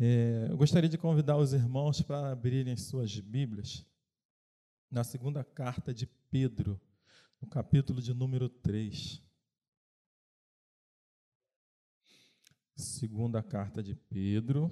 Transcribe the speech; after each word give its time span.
É, 0.00 0.46
eu 0.48 0.56
gostaria 0.56 0.88
de 0.88 0.96
convidar 0.96 1.36
os 1.36 1.52
irmãos 1.52 2.00
para 2.00 2.30
abrirem 2.30 2.76
suas 2.76 3.18
Bíblias 3.18 3.84
na 4.88 5.02
segunda 5.02 5.42
carta 5.42 5.92
de 5.92 6.06
Pedro, 6.30 6.80
no 7.40 7.48
capítulo 7.48 8.00
de 8.00 8.14
número 8.14 8.48
3. 8.48 9.20
Segunda 12.76 13.42
carta 13.42 13.82
de 13.82 13.96
Pedro, 13.96 14.70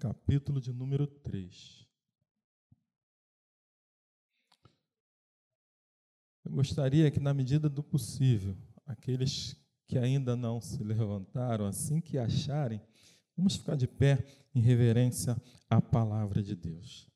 capítulo 0.00 0.60
de 0.60 0.72
número 0.72 1.06
3. 1.06 1.86
Eu 6.44 6.50
gostaria 6.50 7.08
que, 7.08 7.20
na 7.20 7.32
medida 7.32 7.68
do 7.68 7.84
possível, 7.84 8.58
aqueles 8.84 9.56
que 9.86 9.96
ainda 9.96 10.34
não 10.34 10.60
se 10.60 10.82
levantaram, 10.82 11.66
assim 11.66 12.00
que 12.00 12.18
acharem, 12.18 12.82
vamos 13.36 13.56
ficar 13.56 13.76
de 13.76 13.86
pé 13.86 14.24
em 14.54 14.60
reverência 14.60 15.36
à 15.68 15.80
palavra 15.80 16.42
de 16.42 16.54
Deus. 16.54 17.08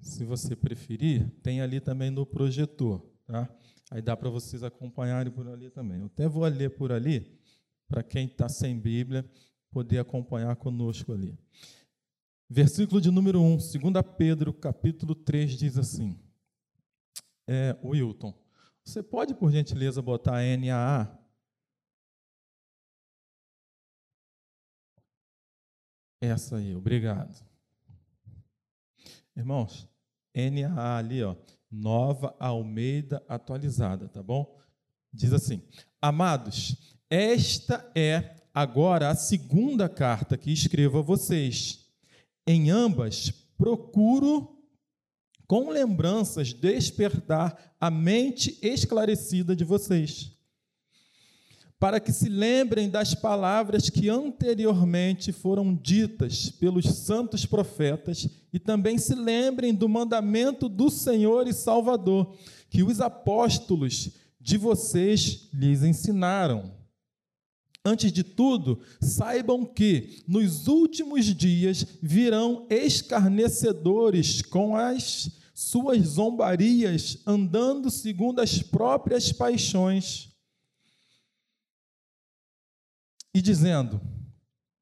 Se 0.00 0.24
você 0.24 0.56
preferir, 0.56 1.28
tem 1.42 1.60
ali 1.60 1.80
também 1.80 2.10
no 2.10 2.24
projetor, 2.24 3.04
tá? 3.26 3.48
Aí 3.90 4.00
dá 4.00 4.16
para 4.16 4.30
vocês 4.30 4.62
acompanharem 4.62 5.32
por 5.32 5.48
ali 5.48 5.68
também. 5.68 5.98
Eu 5.98 6.06
até 6.06 6.28
vou 6.28 6.44
ler 6.46 6.70
por 6.70 6.92
ali, 6.92 7.38
para 7.88 8.02
quem 8.02 8.26
está 8.26 8.48
sem 8.48 8.78
Bíblia, 8.78 9.28
poder 9.70 9.98
acompanhar 9.98 10.54
conosco 10.56 11.12
ali. 11.12 11.36
Versículo 12.48 13.00
de 13.00 13.10
número 13.10 13.40
1, 13.40 13.56
2 13.56 13.70
Pedro, 14.16 14.52
capítulo 14.52 15.14
3, 15.14 15.52
diz 15.52 15.76
assim: 15.76 16.18
é, 17.46 17.76
Wilton, 17.84 18.32
você 18.84 19.02
pode, 19.02 19.34
por 19.34 19.50
gentileza, 19.52 20.00
botar 20.00 20.40
NAA? 20.56 21.19
Essa 26.20 26.56
aí, 26.56 26.74
obrigado. 26.74 27.34
Irmãos, 29.34 29.88
NAA 30.34 30.96
ali, 30.98 31.22
ó, 31.22 31.34
Nova 31.70 32.34
Almeida 32.38 33.24
Atualizada, 33.28 34.08
tá 34.08 34.22
bom? 34.22 34.58
Diz 35.12 35.32
assim: 35.32 35.62
Amados, 36.00 36.96
esta 37.08 37.90
é 37.94 38.36
agora 38.52 39.08
a 39.08 39.14
segunda 39.14 39.88
carta 39.88 40.36
que 40.36 40.52
escrevo 40.52 40.98
a 40.98 41.02
vocês. 41.02 41.86
Em 42.46 42.70
ambas, 42.70 43.30
procuro 43.56 44.58
com 45.46 45.70
lembranças, 45.70 46.52
despertar 46.52 47.74
a 47.80 47.90
mente 47.90 48.58
esclarecida 48.62 49.56
de 49.56 49.64
vocês, 49.64 50.36
para 51.80 51.98
que 51.98 52.12
se 52.12 52.28
lembrem 52.28 52.90
das 52.90 53.14
palavras 53.14 53.88
que 53.88 54.10
anteriormente 54.10 55.32
foram 55.32 55.74
ditas 55.74 56.50
pelos 56.50 56.84
santos 56.84 57.46
profetas 57.46 58.28
e 58.52 58.58
também 58.58 58.98
se 58.98 59.14
lembrem 59.14 59.74
do 59.74 59.88
mandamento 59.88 60.68
do 60.68 60.90
Senhor 60.90 61.48
e 61.48 61.54
Salvador, 61.54 62.36
que 62.68 62.82
os 62.82 63.00
apóstolos 63.00 64.10
de 64.38 64.58
vocês 64.58 65.48
lhes 65.54 65.82
ensinaram. 65.82 66.70
Antes 67.82 68.12
de 68.12 68.22
tudo, 68.22 68.80
saibam 69.00 69.64
que 69.64 70.22
nos 70.28 70.68
últimos 70.68 71.34
dias 71.34 71.86
virão 72.02 72.66
escarnecedores 72.68 74.42
com 74.42 74.76
as 74.76 75.30
suas 75.54 76.02
zombarias, 76.02 77.18
andando 77.26 77.90
segundo 77.90 78.40
as 78.40 78.62
próprias 78.62 79.32
paixões, 79.32 80.29
e 83.34 83.40
dizendo: 83.40 84.00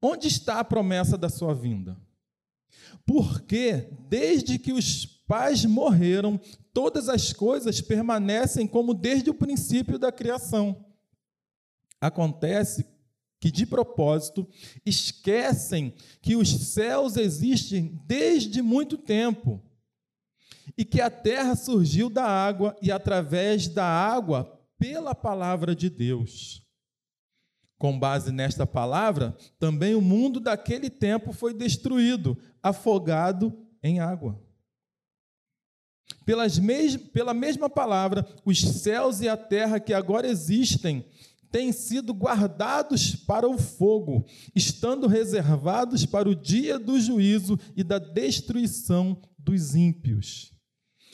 Onde 0.01 0.27
está 0.27 0.59
a 0.59 0.63
promessa 0.63 1.17
da 1.17 1.29
sua 1.29 1.53
vinda? 1.53 1.97
Porque 3.05 3.89
desde 4.07 4.57
que 4.57 4.71
os 4.71 5.05
pais 5.05 5.65
morreram, 5.65 6.39
todas 6.73 7.09
as 7.09 7.33
coisas 7.33 7.81
permanecem 7.81 8.67
como 8.67 8.93
desde 8.93 9.29
o 9.29 9.33
princípio 9.33 9.99
da 9.99 10.11
criação. 10.11 10.85
Acontece 12.01 12.85
que, 13.39 13.51
de 13.51 13.65
propósito, 13.65 14.47
esquecem 14.85 15.93
que 16.21 16.35
os 16.35 16.49
céus 16.49 17.15
existem 17.15 18.01
desde 18.05 18.61
muito 18.61 18.97
tempo 18.97 19.63
e 20.77 20.85
que 20.85 21.01
a 21.01 21.09
terra 21.09 21.55
surgiu 21.55 22.09
da 22.09 22.25
água 22.25 22.75
e 22.81 22.91
através 22.91 23.67
da 23.67 23.85
água 23.85 24.59
pela 24.77 25.13
palavra 25.13 25.75
de 25.75 25.89
Deus. 25.89 26.65
Com 27.79 27.97
base 27.97 28.31
nesta 28.31 28.67
palavra, 28.67 29.35
também 29.57 29.95
o 29.95 30.01
mundo 30.01 30.39
daquele 30.39 30.89
tempo 30.89 31.31
foi 31.31 31.53
destruído, 31.53 32.37
afogado 32.61 33.57
em 33.81 34.01
água. 34.01 34.39
Pelas 36.25 36.59
mes 36.59 36.97
pela 36.97 37.33
mesma 37.33 37.69
palavra, 37.69 38.27
os 38.45 38.59
céus 38.61 39.21
e 39.21 39.29
a 39.29 39.37
terra 39.37 39.79
que 39.79 39.93
agora 39.93 40.27
existem 40.27 41.05
têm 41.51 41.71
sido 41.71 42.13
guardados 42.13 43.15
para 43.15 43.47
o 43.47 43.57
fogo, 43.57 44.25
estando 44.53 45.07
reservados 45.07 46.05
para 46.05 46.29
o 46.29 46.35
dia 46.35 46.77
do 46.77 46.99
juízo 46.99 47.57
e 47.75 47.83
da 47.83 47.97
destruição 47.97 49.19
dos 49.37 49.73
ímpios. 49.73 50.53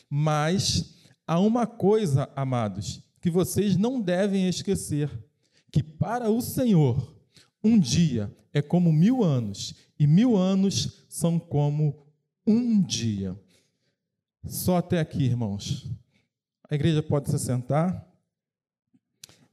Mas 0.09 0.95
há 1.27 1.39
uma 1.39 1.67
coisa, 1.67 2.29
amados, 2.35 3.01
que 3.21 3.29
vocês 3.29 3.77
não 3.77 4.01
devem 4.01 4.49
esquecer: 4.49 5.09
que 5.75 5.83
para 5.83 6.29
o 6.29 6.41
Senhor, 6.41 7.13
um 7.61 7.77
dia 7.77 8.33
é 8.53 8.61
como 8.61 8.93
mil 8.93 9.25
anos, 9.25 9.75
e 9.99 10.07
mil 10.07 10.37
anos 10.37 11.05
são 11.09 11.37
como 11.37 12.07
um 12.47 12.81
dia. 12.81 13.37
Só 14.45 14.77
até 14.77 15.01
aqui, 15.01 15.25
irmãos. 15.25 15.91
A 16.69 16.75
igreja 16.75 17.03
pode 17.03 17.29
se 17.29 17.37
sentar. 17.37 18.09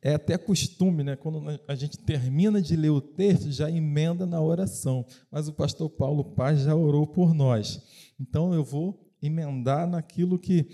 É 0.00 0.14
até 0.14 0.38
costume, 0.38 1.02
né? 1.02 1.16
Quando 1.16 1.42
a 1.66 1.74
gente 1.74 1.98
termina 1.98 2.62
de 2.62 2.76
ler 2.76 2.90
o 2.90 3.00
texto, 3.00 3.50
já 3.50 3.68
emenda 3.68 4.24
na 4.24 4.40
oração. 4.40 5.04
Mas 5.28 5.48
o 5.48 5.52
pastor 5.52 5.90
Paulo 5.90 6.36
Paz 6.36 6.60
já 6.60 6.76
orou 6.76 7.04
por 7.04 7.34
nós. 7.34 7.82
Então 8.20 8.54
eu 8.54 8.62
vou 8.62 9.12
emendar 9.20 9.88
naquilo 9.88 10.38
que 10.38 10.68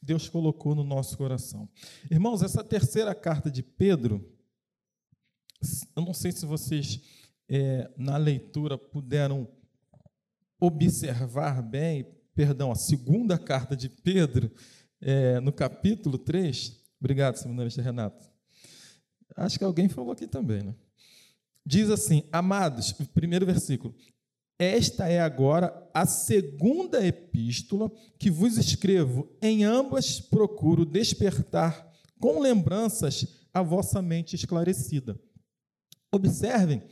Deus 0.00 0.30
colocou 0.30 0.74
no 0.74 0.82
nosso 0.82 1.18
coração. 1.18 1.68
Irmãos, 2.10 2.42
essa 2.42 2.64
terceira 2.64 3.14
carta 3.14 3.50
de 3.50 3.62
Pedro, 3.62 4.33
eu 5.94 6.02
não 6.02 6.14
sei 6.14 6.32
se 6.32 6.46
vocês, 6.46 7.00
é, 7.48 7.90
na 7.96 8.16
leitura, 8.16 8.76
puderam 8.78 9.48
observar 10.60 11.62
bem, 11.62 12.06
perdão, 12.34 12.70
a 12.70 12.76
segunda 12.76 13.38
carta 13.38 13.76
de 13.76 13.88
Pedro, 13.88 14.50
é, 15.00 15.40
no 15.40 15.52
capítulo 15.52 16.18
3. 16.18 16.80
Obrigado, 17.00 17.36
seminarista 17.36 17.82
Renato. 17.82 18.26
Acho 19.36 19.58
que 19.58 19.64
alguém 19.64 19.88
falou 19.88 20.12
aqui 20.12 20.26
também, 20.26 20.62
né? 20.62 20.74
Diz 21.66 21.90
assim: 21.90 22.22
Amados, 22.30 22.92
primeiro 23.14 23.44
versículo: 23.44 23.94
esta 24.58 25.08
é 25.08 25.20
agora 25.20 25.90
a 25.92 26.06
segunda 26.06 27.04
epístola 27.04 27.90
que 28.18 28.30
vos 28.30 28.56
escrevo. 28.56 29.28
Em 29.42 29.64
ambas 29.64 30.20
procuro 30.20 30.84
despertar 30.84 31.92
com 32.20 32.40
lembranças 32.40 33.26
a 33.52 33.62
vossa 33.62 34.00
mente 34.00 34.36
esclarecida. 34.36 35.18
Observem 36.14 36.82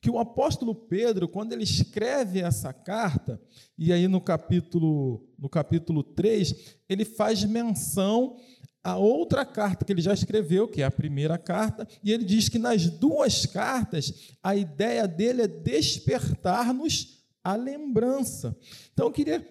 que 0.00 0.10
o 0.10 0.18
apóstolo 0.18 0.74
Pedro, 0.74 1.26
quando 1.26 1.52
ele 1.52 1.64
escreve 1.64 2.40
essa 2.40 2.72
carta, 2.72 3.40
e 3.78 3.92
aí 3.92 4.06
no 4.06 4.20
capítulo, 4.20 5.26
no 5.38 5.48
capítulo 5.48 6.02
3, 6.02 6.76
ele 6.88 7.04
faz 7.04 7.42
menção 7.44 8.36
a 8.84 8.96
outra 8.96 9.44
carta 9.44 9.84
que 9.84 9.92
ele 9.92 10.02
já 10.02 10.12
escreveu, 10.12 10.68
que 10.68 10.82
é 10.82 10.84
a 10.84 10.90
primeira 10.90 11.36
carta, 11.36 11.88
e 12.04 12.12
ele 12.12 12.24
diz 12.24 12.48
que 12.48 12.58
nas 12.58 12.88
duas 12.88 13.46
cartas 13.46 14.36
a 14.42 14.54
ideia 14.54 15.08
dele 15.08 15.42
é 15.42 15.48
despertar-nos 15.48 17.24
a 17.42 17.56
lembrança. 17.56 18.56
Então 18.92 19.06
eu 19.06 19.12
queria 19.12 19.44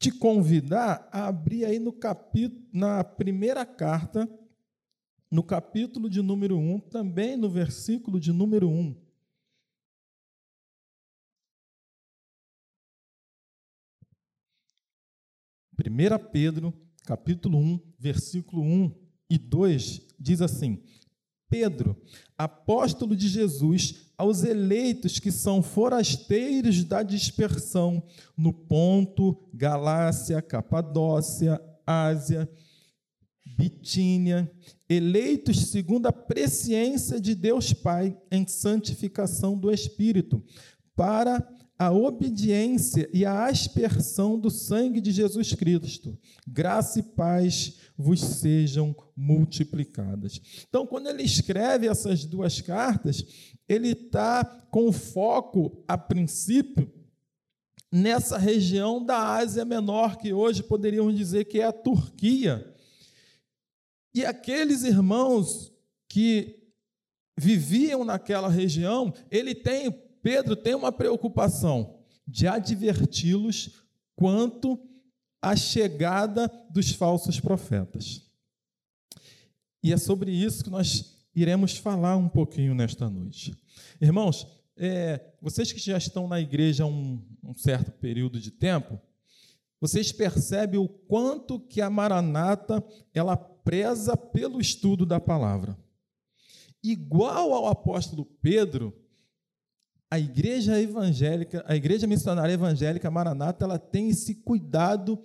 te 0.00 0.10
convidar 0.10 1.08
a 1.12 1.28
abrir 1.28 1.64
aí 1.64 1.78
no 1.78 1.92
capítulo, 1.92 2.60
na 2.72 3.04
primeira 3.04 3.64
carta, 3.64 4.28
no 5.32 5.42
capítulo 5.42 6.10
de 6.10 6.20
número 6.20 6.58
1, 6.58 6.78
também 6.78 7.38
no 7.38 7.48
versículo 7.48 8.20
de 8.20 8.30
número 8.30 8.68
1. 8.68 8.94
Primeira 15.74 16.18
Pedro 16.18 16.74
capítulo 17.04 17.58
1, 17.58 17.80
versículo 17.98 18.62
1 18.62 18.94
e 19.30 19.38
2, 19.38 20.08
diz 20.20 20.42
assim: 20.42 20.82
Pedro, 21.48 21.96
apóstolo 22.36 23.16
de 23.16 23.26
Jesus, 23.26 24.12
aos 24.18 24.44
eleitos 24.44 25.18
que 25.18 25.32
são 25.32 25.62
forasteiros 25.62 26.84
da 26.84 27.02
dispersão 27.02 28.02
no 28.36 28.52
Ponto, 28.52 29.48
Galácia, 29.54 30.42
Capadócia, 30.42 31.58
Ásia, 31.86 32.48
Bitínia, 33.56 34.50
eleitos 34.88 35.70
segundo 35.70 36.06
a 36.06 36.12
presciência 36.12 37.20
de 37.20 37.34
Deus 37.34 37.72
Pai 37.72 38.16
em 38.30 38.46
santificação 38.46 39.56
do 39.56 39.70
Espírito, 39.70 40.42
para 40.94 41.46
a 41.78 41.90
obediência 41.90 43.08
e 43.12 43.24
a 43.24 43.46
aspersão 43.46 44.38
do 44.38 44.50
sangue 44.50 45.00
de 45.00 45.10
Jesus 45.10 45.52
Cristo. 45.54 46.16
Graça 46.46 47.00
e 47.00 47.02
paz 47.02 47.78
vos 47.96 48.20
sejam 48.20 48.94
multiplicadas. 49.16 50.40
Então, 50.68 50.86
quando 50.86 51.08
ele 51.08 51.22
escreve 51.22 51.88
essas 51.88 52.24
duas 52.24 52.60
cartas, 52.60 53.24
ele 53.68 53.88
está 53.88 54.44
com 54.70 54.92
foco, 54.92 55.82
a 55.88 55.98
princípio, 55.98 56.90
nessa 57.90 58.38
região 58.38 59.04
da 59.04 59.34
Ásia 59.34 59.64
Menor, 59.64 60.16
que 60.16 60.32
hoje 60.32 60.62
poderíamos 60.62 61.16
dizer 61.16 61.44
que 61.46 61.60
é 61.60 61.64
a 61.64 61.72
Turquia. 61.72 62.71
E 64.14 64.24
aqueles 64.24 64.82
irmãos 64.82 65.72
que 66.08 66.62
viviam 67.38 68.04
naquela 68.04 68.48
região, 68.48 69.12
ele 69.30 69.54
tem, 69.54 69.90
Pedro 70.22 70.54
tem 70.54 70.74
uma 70.74 70.92
preocupação 70.92 71.98
de 72.26 72.46
adverti-los 72.46 73.82
quanto 74.14 74.78
à 75.40 75.56
chegada 75.56 76.50
dos 76.70 76.92
falsos 76.92 77.40
profetas. 77.40 78.22
E 79.82 79.92
é 79.92 79.96
sobre 79.96 80.30
isso 80.30 80.62
que 80.62 80.70
nós 80.70 81.26
iremos 81.34 81.76
falar 81.76 82.16
um 82.16 82.28
pouquinho 82.28 82.74
nesta 82.74 83.08
noite. 83.08 83.56
Irmãos, 84.00 84.46
é, 84.76 85.20
vocês 85.40 85.72
que 85.72 85.80
já 85.80 85.96
estão 85.98 86.28
na 86.28 86.40
igreja 86.40 86.84
há 86.84 86.86
um, 86.86 87.20
um 87.42 87.54
certo 87.54 87.90
período 87.92 88.38
de 88.38 88.50
tempo, 88.50 89.00
vocês 89.82 90.12
percebem 90.12 90.78
o 90.78 90.86
quanto 90.86 91.58
que 91.58 91.80
a 91.80 91.90
Maranata 91.90 92.84
ela 93.12 93.36
preza 93.36 94.16
pelo 94.16 94.60
estudo 94.60 95.04
da 95.04 95.18
palavra. 95.18 95.76
Igual 96.80 97.52
ao 97.52 97.66
apóstolo 97.66 98.24
Pedro, 98.24 98.96
a 100.08 100.20
igreja 100.20 100.80
evangélica, 100.80 101.64
a 101.66 101.74
igreja 101.74 102.06
missionária 102.06 102.52
evangélica 102.52 103.10
Maranata, 103.10 103.64
ela 103.64 103.76
tem 103.76 104.10
esse 104.10 104.36
cuidado 104.36 105.18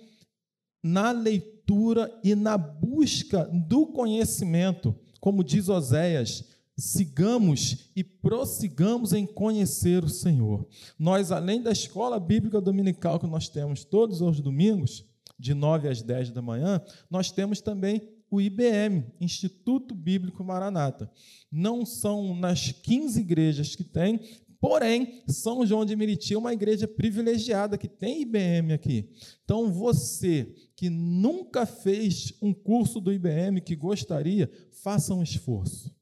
na 0.82 1.12
leitura 1.12 2.12
e 2.24 2.34
na 2.34 2.58
busca 2.58 3.44
do 3.44 3.86
conhecimento, 3.86 4.92
como 5.20 5.44
diz 5.44 5.68
Oséias, 5.68 6.44
sigamos 6.78 7.90
e 7.94 8.04
prossigamos 8.04 9.12
em 9.12 9.26
conhecer 9.26 10.04
o 10.04 10.08
Senhor. 10.08 10.66
Nós, 10.98 11.32
além 11.32 11.60
da 11.60 11.72
escola 11.72 12.20
bíblica 12.20 12.60
dominical 12.60 13.18
que 13.18 13.26
nós 13.26 13.48
temos 13.48 13.84
todos 13.84 14.20
os 14.20 14.40
domingos, 14.40 15.04
de 15.38 15.54
9 15.54 15.88
às 15.88 16.02
10 16.02 16.30
da 16.30 16.42
manhã, 16.42 16.82
nós 17.08 17.30
temos 17.30 17.60
também 17.60 18.02
o 18.30 18.40
IBM, 18.40 19.04
Instituto 19.20 19.94
Bíblico 19.94 20.42
Maranata. 20.44 21.10
Não 21.50 21.86
são 21.86 22.34
nas 22.34 22.72
15 22.72 23.20
igrejas 23.20 23.76
que 23.76 23.84
tem, 23.84 24.20
porém, 24.60 25.22
São 25.28 25.64
João 25.64 25.84
de 25.84 25.94
Meriti 25.94 26.34
é 26.34 26.38
uma 26.38 26.52
igreja 26.52 26.86
privilegiada 26.86 27.78
que 27.78 27.88
tem 27.88 28.22
IBM 28.22 28.72
aqui. 28.72 29.08
Então, 29.44 29.72
você 29.72 30.54
que 30.76 30.90
nunca 30.90 31.64
fez 31.64 32.34
um 32.42 32.52
curso 32.52 33.00
do 33.00 33.12
IBM, 33.12 33.60
que 33.60 33.76
gostaria, 33.76 34.50
faça 34.82 35.14
um 35.14 35.22
esforço, 35.22 35.94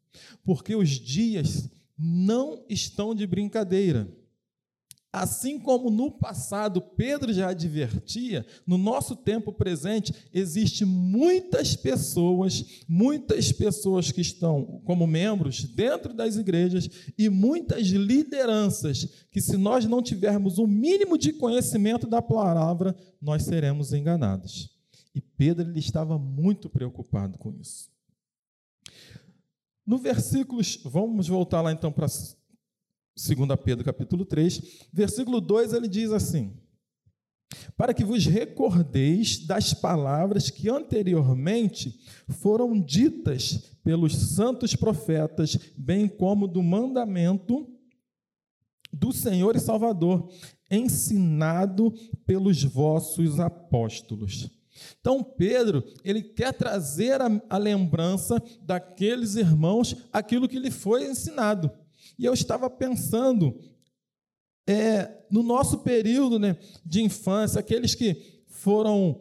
porque 0.44 0.74
os 0.74 0.90
dias 0.90 1.68
não 1.98 2.64
estão 2.68 3.14
de 3.14 3.26
brincadeira. 3.26 4.08
Assim 5.12 5.58
como 5.58 5.88
no 5.88 6.10
passado 6.10 6.78
Pedro 6.78 7.32
já 7.32 7.48
advertia, 7.48 8.44
no 8.66 8.76
nosso 8.76 9.16
tempo 9.16 9.50
presente 9.50 10.12
existe 10.30 10.84
muitas 10.84 11.74
pessoas, 11.74 12.82
muitas 12.86 13.50
pessoas 13.50 14.12
que 14.12 14.20
estão 14.20 14.82
como 14.84 15.06
membros 15.06 15.64
dentro 15.64 16.12
das 16.12 16.36
igrejas 16.36 16.90
e 17.16 17.30
muitas 17.30 17.86
lideranças 17.86 19.08
que 19.30 19.40
se 19.40 19.56
nós 19.56 19.86
não 19.86 20.02
tivermos 20.02 20.58
o 20.58 20.64
um 20.64 20.66
mínimo 20.66 21.16
de 21.16 21.32
conhecimento 21.32 22.06
da 22.06 22.20
palavra, 22.20 22.94
nós 23.18 23.44
seremos 23.44 23.94
enganados. 23.94 24.68
E 25.14 25.20
Pedro 25.22 25.70
ele 25.70 25.78
estava 25.78 26.18
muito 26.18 26.68
preocupado 26.68 27.38
com 27.38 27.54
isso. 27.54 27.88
No 29.86 29.98
versículos, 29.98 30.80
vamos 30.84 31.28
voltar 31.28 31.62
lá 31.62 31.70
então 31.70 31.92
para 31.92 32.06
2 32.06 32.36
Pedro 33.64 33.84
capítulo 33.84 34.24
3, 34.24 34.88
versículo 34.92 35.40
2, 35.40 35.72
ele 35.72 35.86
diz 35.86 36.10
assim: 36.10 36.52
Para 37.76 37.94
que 37.94 38.04
vos 38.04 38.26
recordeis 38.26 39.46
das 39.46 39.72
palavras 39.72 40.50
que 40.50 40.68
anteriormente 40.68 41.98
foram 42.28 42.80
ditas 42.80 43.76
pelos 43.84 44.16
santos 44.16 44.74
profetas, 44.74 45.56
bem 45.76 46.08
como 46.08 46.48
do 46.48 46.62
mandamento 46.62 47.72
do 48.92 49.12
Senhor 49.12 49.54
e 49.54 49.60
Salvador, 49.60 50.28
ensinado 50.68 51.94
pelos 52.26 52.64
vossos 52.64 53.38
apóstolos. 53.38 54.50
Então, 55.00 55.22
Pedro, 55.22 55.84
ele 56.04 56.22
quer 56.22 56.52
trazer 56.52 57.20
a, 57.20 57.28
a 57.48 57.58
lembrança 57.58 58.42
daqueles 58.62 59.36
irmãos 59.36 59.96
aquilo 60.12 60.48
que 60.48 60.58
lhe 60.58 60.70
foi 60.70 61.06
ensinado. 61.06 61.70
E 62.18 62.24
eu 62.24 62.34
estava 62.34 62.68
pensando 62.70 63.58
é, 64.66 65.10
no 65.30 65.42
nosso 65.42 65.78
período 65.78 66.38
né, 66.38 66.56
de 66.84 67.02
infância, 67.02 67.60
aqueles 67.60 67.94
que 67.94 68.42
foram, 68.48 69.20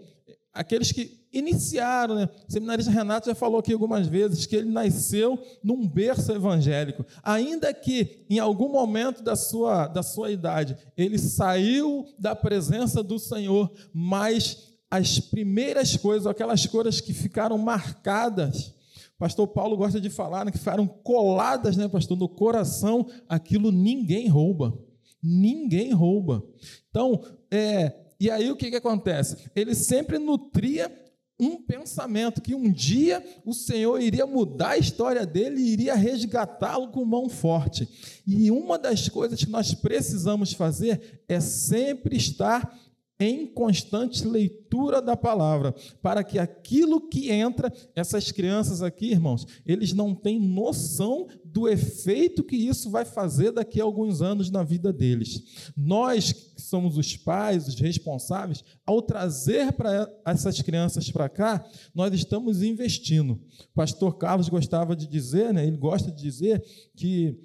aqueles 0.53 0.91
que 0.91 1.25
iniciaram, 1.31 2.15
né? 2.15 2.29
O 2.47 2.51
seminarista 2.51 2.89
Renato 2.89 3.27
já 3.27 3.35
falou 3.35 3.59
aqui 3.59 3.73
algumas 3.73 4.07
vezes 4.07 4.45
que 4.45 4.55
ele 4.55 4.71
nasceu 4.71 5.37
num 5.61 5.85
berço 5.85 6.31
evangélico. 6.31 7.05
Ainda 7.21 7.73
que 7.73 8.25
em 8.29 8.39
algum 8.39 8.69
momento 8.69 9.21
da 9.21 9.35
sua, 9.35 9.87
da 9.87 10.01
sua 10.01 10.31
idade 10.31 10.77
ele 10.95 11.17
saiu 11.17 12.05
da 12.17 12.33
presença 12.35 13.03
do 13.03 13.19
Senhor, 13.19 13.69
mas 13.93 14.74
as 14.95 15.19
primeiras 15.19 15.95
coisas, 15.97 16.27
aquelas 16.27 16.65
coisas 16.65 17.01
que 17.01 17.13
ficaram 17.13 17.57
marcadas 17.57 18.75
Pastor 19.17 19.47
Paulo 19.47 19.77
gosta 19.77 19.99
de 20.01 20.09
falar 20.09 20.43
né, 20.43 20.51
que 20.51 20.57
ficaram 20.57 20.85
coladas, 20.85 21.77
né, 21.77 21.87
pastor, 21.87 22.17
no 22.17 22.27
coração, 22.27 23.07
aquilo 23.29 23.71
ninguém 23.71 24.27
rouba. 24.27 24.77
Ninguém 25.23 25.93
rouba. 25.93 26.43
Então, 26.89 27.23
é, 27.49 27.93
e 28.19 28.29
aí 28.29 28.51
o 28.51 28.55
que, 28.55 28.69
que 28.69 28.75
acontece? 28.75 29.49
Ele 29.55 29.73
sempre 29.73 30.19
nutria 30.19 30.91
um 31.39 31.61
pensamento 31.61 32.41
que 32.41 32.55
um 32.55 32.71
dia 32.71 33.23
o 33.45 33.53
Senhor 33.53 33.99
iria 33.99 34.25
mudar 34.25 34.71
a 34.71 34.77
história 34.77 35.25
dele 35.25 35.61
e 35.61 35.71
iria 35.71 35.95
resgatá-lo 35.95 36.89
com 36.89 37.03
mão 37.03 37.29
forte. 37.29 37.87
E 38.27 38.51
uma 38.51 38.77
das 38.77 39.07
coisas 39.09 39.43
que 39.43 39.49
nós 39.49 39.73
precisamos 39.73 40.53
fazer 40.53 41.23
é 41.27 41.39
sempre 41.39 42.17
estar 42.17 42.77
em 43.19 43.47
constante 43.47 44.27
leitura 44.27 45.01
da 45.01 45.15
palavra, 45.15 45.73
para 46.01 46.23
que 46.23 46.37
aquilo 46.37 47.07
que 47.07 47.31
entra, 47.31 47.71
essas 47.95 48.31
crianças 48.31 48.81
aqui, 48.81 49.11
irmãos, 49.11 49.45
eles 49.65 49.93
não 49.93 50.13
têm 50.13 50.39
noção 50.39 51.27
do 51.43 51.69
efeito 51.69 52.43
que 52.43 52.57
isso 52.57 52.89
vai 52.89 53.05
fazer 53.05 53.51
daqui 53.51 53.79
a 53.79 53.85
alguns 53.85 54.21
anos 54.21 54.49
na 54.49 54.63
vida 54.63 54.91
deles. 54.91 55.71
Nós, 55.77 56.33
que 56.33 56.61
somos 56.61 56.97
os 56.97 57.15
pais, 57.15 57.67
os 57.67 57.79
responsáveis, 57.79 58.63
ao 58.85 59.01
trazer 59.01 59.71
para 59.71 60.11
essas 60.25 60.61
crianças 60.61 61.09
para 61.09 61.29
cá, 61.29 61.65
nós 61.93 62.13
estamos 62.13 62.61
investindo. 62.61 63.39
O 63.71 63.75
pastor 63.75 64.17
Carlos 64.17 64.49
gostava 64.49 64.93
de 64.95 65.07
dizer, 65.07 65.53
né, 65.53 65.65
ele 65.65 65.77
gosta 65.77 66.11
de 66.11 66.21
dizer 66.21 66.61
que 66.95 67.39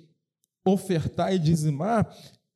ofertar 0.64 1.32
e 1.32 1.38
dizimar 1.38 2.12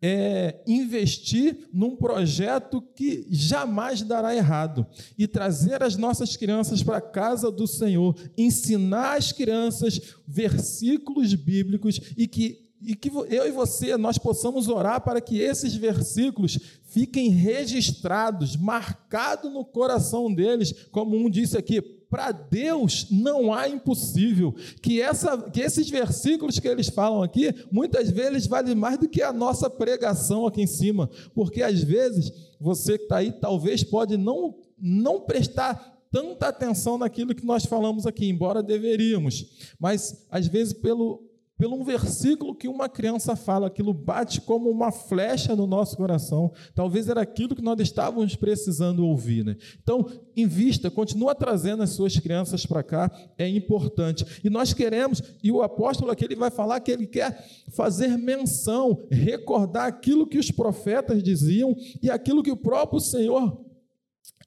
é, 0.07 0.61
investir 0.67 1.67
num 1.73 1.97
projeto 1.97 2.83
que 2.95 3.27
jamais 3.31 4.03
dará 4.03 4.37
errado 4.37 4.87
e 5.17 5.27
trazer 5.27 5.83
as 5.83 5.97
nossas 5.97 6.37
crianças 6.37 6.83
para 6.83 6.99
a 6.99 7.01
casa 7.01 7.51
do 7.51 7.67
Senhor, 7.67 8.15
ensinar 8.37 9.17
as 9.17 9.33
crianças 9.33 9.99
versículos 10.29 11.33
bíblicos 11.33 11.99
e 12.19 12.27
que 12.29 12.63
e 12.87 12.95
que 12.95 13.09
eu 13.31 13.49
e 13.49 13.51
você 13.51 13.97
nós 13.97 14.19
possamos 14.19 14.69
orar 14.69 15.01
para 15.01 15.19
que 15.19 15.39
esses 15.39 15.75
versículos 15.75 16.59
fiquem 16.83 17.31
registrados, 17.31 18.59
marcados 18.59 19.51
no 19.51 19.65
coração 19.65 20.31
deles, 20.31 20.75
como 20.93 21.17
um 21.17 21.31
disse 21.31 21.57
aqui, 21.57 21.81
para 22.15 22.31
Deus 22.31 23.09
não 23.11 23.53
há 23.53 23.69
impossível. 23.69 24.55
Que, 24.81 25.03
essa, 25.03 25.37
que 25.51 25.61
esses 25.61 25.91
versículos 25.91 26.61
que 26.61 26.69
eles 26.69 26.89
falam 26.89 27.25
aqui, 27.25 27.53
muitas 27.73 28.09
vezes 28.09 28.47
valem 28.47 28.77
mais 28.77 28.97
do 28.99 29.09
que 29.09 29.21
a 29.21 29.33
nossa 29.33 29.69
pregação 29.69 30.47
aqui 30.47 30.63
em 30.63 30.67
cima. 30.67 31.11
Porque 31.35 31.61
às 31.61 31.83
vezes 31.83 32.33
você 32.61 32.97
que 32.97 33.03
está 33.03 33.17
aí, 33.17 33.33
talvez 33.33 33.83
pode 33.83 34.17
não, 34.17 34.55
não 34.79 35.23
prestar 35.23 35.93
tanta 36.09 36.47
atenção 36.47 36.97
naquilo 36.97 37.35
que 37.35 37.45
nós 37.45 37.65
falamos 37.65 38.07
aqui, 38.07 38.29
embora 38.29 38.63
deveríamos. 38.63 39.75
Mas 39.77 40.25
às 40.31 40.47
vezes, 40.47 40.73
pelo, 40.73 41.21
pelo 41.57 41.77
um 41.77 41.85
versículo 41.85 42.55
que 42.55 42.67
uma 42.67 42.89
criança 42.89 43.37
fala, 43.37 43.69
aquilo 43.69 43.95
bate 43.95 44.41
como 44.41 44.69
uma 44.69 44.91
flecha 44.91 45.55
no 45.55 45.67
nosso 45.67 45.97
coração. 45.97 46.53
Talvez 46.75 47.09
era 47.09 47.21
aquilo 47.21 47.55
que 47.55 47.63
nós 47.63 47.79
estávamos 47.79 48.35
precisando 48.35 49.07
ouvir. 49.07 49.45
Né? 49.45 49.57
Então, 49.81 50.05
invista, 50.37 50.91
continua 50.91 51.35
trazendo 51.35 51.83
as 51.83 51.91
suas 51.91 52.19
crianças 52.19 52.67
para 52.67 52.83
cá, 52.83 53.11
é 53.39 53.49
importante. 53.49 54.27
E 54.43 54.51
nós 54.51 54.73
queremos, 54.73 55.23
e 55.43 55.53
o 55.53 55.63
apóstolo 55.63 56.11
aqui 56.11 56.25
ele 56.25 56.35
vai 56.35 56.51
falar 56.51 56.81
que 56.81 56.91
ele 56.91 57.07
quer 57.07 57.47
fazer 57.71 58.19
menção, 58.19 59.07
recordar 59.11 59.87
aquilo 59.87 60.27
que 60.27 60.39
os 60.39 60.51
profetas 60.51 61.23
diziam 61.23 61.77
e 62.03 62.11
aquilo 62.11 62.43
que 62.43 62.51
o 62.51 62.57
próprio 62.57 62.99
Senhor 62.99 63.65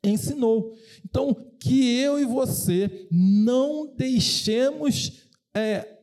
ensinou. 0.04 0.74
Então, 1.06 1.34
que 1.60 1.98
eu 2.00 2.20
e 2.20 2.26
você 2.26 3.08
não 3.10 3.88
deixemos. 3.96 5.26
É, 5.54 5.97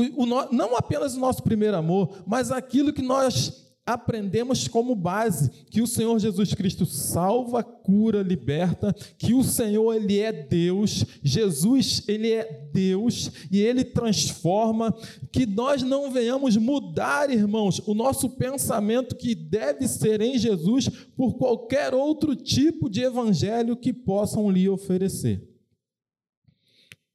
o, 0.00 0.22
o, 0.22 0.26
não 0.26 0.76
apenas 0.76 1.14
o 1.14 1.20
nosso 1.20 1.42
primeiro 1.42 1.76
amor, 1.76 2.22
mas 2.26 2.50
aquilo 2.50 2.92
que 2.92 3.02
nós 3.02 3.70
aprendemos 3.92 4.68
como 4.68 4.94
base 4.94 5.50
que 5.70 5.80
o 5.80 5.86
Senhor 5.86 6.18
Jesus 6.18 6.54
Cristo 6.54 6.86
salva, 6.86 7.62
cura, 7.62 8.22
liberta, 8.22 8.94
que 9.18 9.34
o 9.34 9.42
Senhor 9.42 9.94
ele 9.94 10.18
é 10.18 10.32
Deus, 10.32 11.04
Jesus 11.22 12.04
ele 12.06 12.30
é 12.30 12.68
Deus 12.72 13.30
e 13.50 13.60
ele 13.60 13.84
transforma, 13.84 14.94
que 15.32 15.46
nós 15.46 15.82
não 15.82 16.10
venhamos 16.10 16.56
mudar, 16.56 17.30
irmãos, 17.30 17.80
o 17.86 17.94
nosso 17.94 18.30
pensamento 18.30 19.16
que 19.16 19.34
deve 19.34 19.88
ser 19.88 20.20
em 20.20 20.38
Jesus 20.38 20.88
por 21.16 21.34
qualquer 21.34 21.94
outro 21.94 22.36
tipo 22.36 22.88
de 22.88 23.02
evangelho 23.02 23.76
que 23.76 23.92
possam 23.92 24.50
lhe 24.50 24.68
oferecer. 24.68 25.49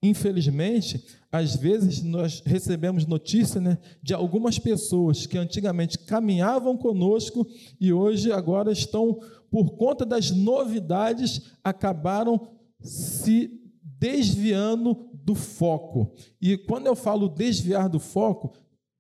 Infelizmente, 0.05 1.03
às 1.31 1.55
vezes 1.55 2.03
nós 2.03 2.41
recebemos 2.45 3.07
notícia 3.07 3.59
né, 3.59 3.79
de 4.03 4.13
algumas 4.13 4.59
pessoas 4.59 5.25
que 5.25 5.35
antigamente 5.35 5.97
caminhavam 5.97 6.77
conosco 6.77 7.47
e 7.81 7.91
hoje 7.91 8.31
agora 8.31 8.71
estão, 8.71 9.19
por 9.50 9.71
conta 9.71 10.05
das 10.05 10.29
novidades, 10.29 11.53
acabaram 11.63 12.51
se 12.79 13.50
desviando 13.81 15.09
do 15.12 15.33
foco. 15.33 16.13
E 16.39 16.55
quando 16.55 16.85
eu 16.85 16.95
falo 16.95 17.27
desviar 17.27 17.89
do 17.89 18.00
foco, 18.00 18.53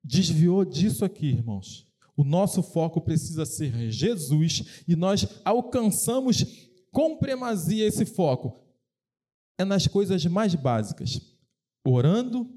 desviou 0.03 0.65
disso 0.65 1.05
aqui, 1.05 1.27
irmãos. 1.27 1.85
O 2.17 2.23
nosso 2.23 2.63
foco 2.63 2.99
precisa 2.99 3.45
ser 3.45 3.91
Jesus 3.91 4.83
e 4.87 4.95
nós 4.95 5.27
alcançamos 5.45 6.71
com 6.91 7.17
primazia 7.17 7.85
esse 7.85 8.05
foco 8.05 8.64
é 9.57 9.65
nas 9.65 9.87
coisas 9.87 10.25
mais 10.25 10.53
básicas, 10.55 11.19
orando 11.85 12.49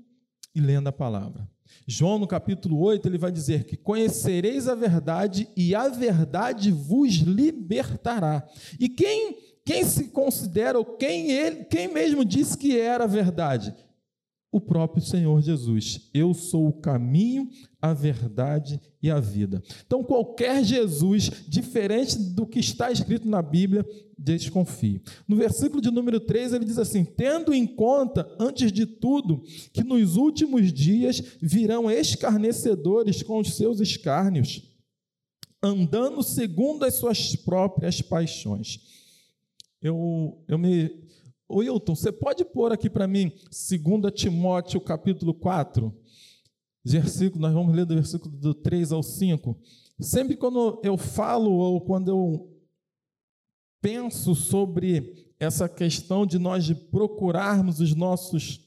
e 0.54 0.60
lendo 0.60 0.88
a 0.88 0.92
palavra. 0.92 1.48
João, 1.86 2.18
no 2.18 2.26
capítulo 2.26 2.80
8, 2.80 3.08
ele 3.08 3.18
vai 3.18 3.30
dizer 3.30 3.64
que 3.64 3.76
conhecereis 3.76 4.68
a 4.68 4.74
verdade 4.74 5.48
e 5.56 5.74
a 5.74 5.88
verdade 5.88 6.70
vos 6.70 7.14
libertará. 7.16 8.46
E 8.78 8.88
quem, 8.88 9.36
quem 9.64 9.84
se 9.84 10.08
considera, 10.08 10.78
ou 10.78 10.84
quem, 10.84 11.30
ele, 11.30 11.64
quem 11.64 11.88
mesmo 11.88 12.24
disse 12.24 12.56
que 12.56 12.78
era 12.78 13.04
a 13.04 13.08
verdade? 13.08 13.74
O 14.50 14.60
próprio 14.60 15.02
Senhor 15.02 15.40
Jesus. 15.42 16.08
Eu 16.12 16.32
sou 16.32 16.68
o 16.68 16.72
caminho, 16.72 17.50
a 17.80 17.92
verdade 17.92 18.80
e 19.02 19.10
a 19.10 19.20
vida. 19.20 19.62
Então, 19.86 20.02
qualquer 20.02 20.64
Jesus 20.64 21.30
diferente 21.46 22.18
do 22.18 22.46
que 22.46 22.58
está 22.58 22.90
escrito 22.90 23.28
na 23.28 23.42
Bíblia, 23.42 23.84
desconfie. 24.18 25.02
No 25.26 25.36
versículo 25.36 25.80
de 25.80 25.90
número 25.90 26.18
3, 26.18 26.54
ele 26.54 26.64
diz 26.64 26.78
assim: 26.78 27.04
Tendo 27.04 27.52
em 27.52 27.66
conta, 27.66 28.28
antes 28.38 28.72
de 28.72 28.86
tudo, 28.86 29.42
que 29.72 29.84
nos 29.84 30.16
últimos 30.16 30.72
dias 30.72 31.22
virão 31.40 31.90
escarnecedores 31.90 33.22
com 33.22 33.38
os 33.38 33.54
seus 33.54 33.80
escárnios, 33.80 34.62
andando 35.62 36.22
segundo 36.22 36.84
as 36.84 36.94
suas 36.94 37.36
próprias 37.36 38.00
paixões. 38.00 38.80
Eu, 39.80 40.42
eu 40.48 40.58
me 40.58 41.07
Ô 41.48 41.62
Hilton, 41.62 41.94
você 41.94 42.12
pode 42.12 42.44
pôr 42.44 42.72
aqui 42.72 42.90
para 42.90 43.08
mim 43.08 43.32
2 43.44 44.12
Timóteo 44.14 44.78
capítulo 44.82 45.32
4, 45.32 45.90
versículo, 46.84 47.40
nós 47.40 47.54
vamos 47.54 47.74
ler 47.74 47.86
do 47.86 47.94
versículo 47.94 48.36
do 48.36 48.52
3 48.52 48.92
ao 48.92 49.02
5. 49.02 49.58
Sempre 49.98 50.36
quando 50.36 50.78
eu 50.84 50.98
falo 50.98 51.50
ou 51.50 51.80
quando 51.80 52.10
eu 52.10 52.54
penso 53.80 54.34
sobre 54.34 55.32
essa 55.40 55.70
questão 55.70 56.26
de 56.26 56.38
nós 56.38 56.70
procurarmos 56.90 57.80
os 57.80 57.94
nossos 57.94 58.60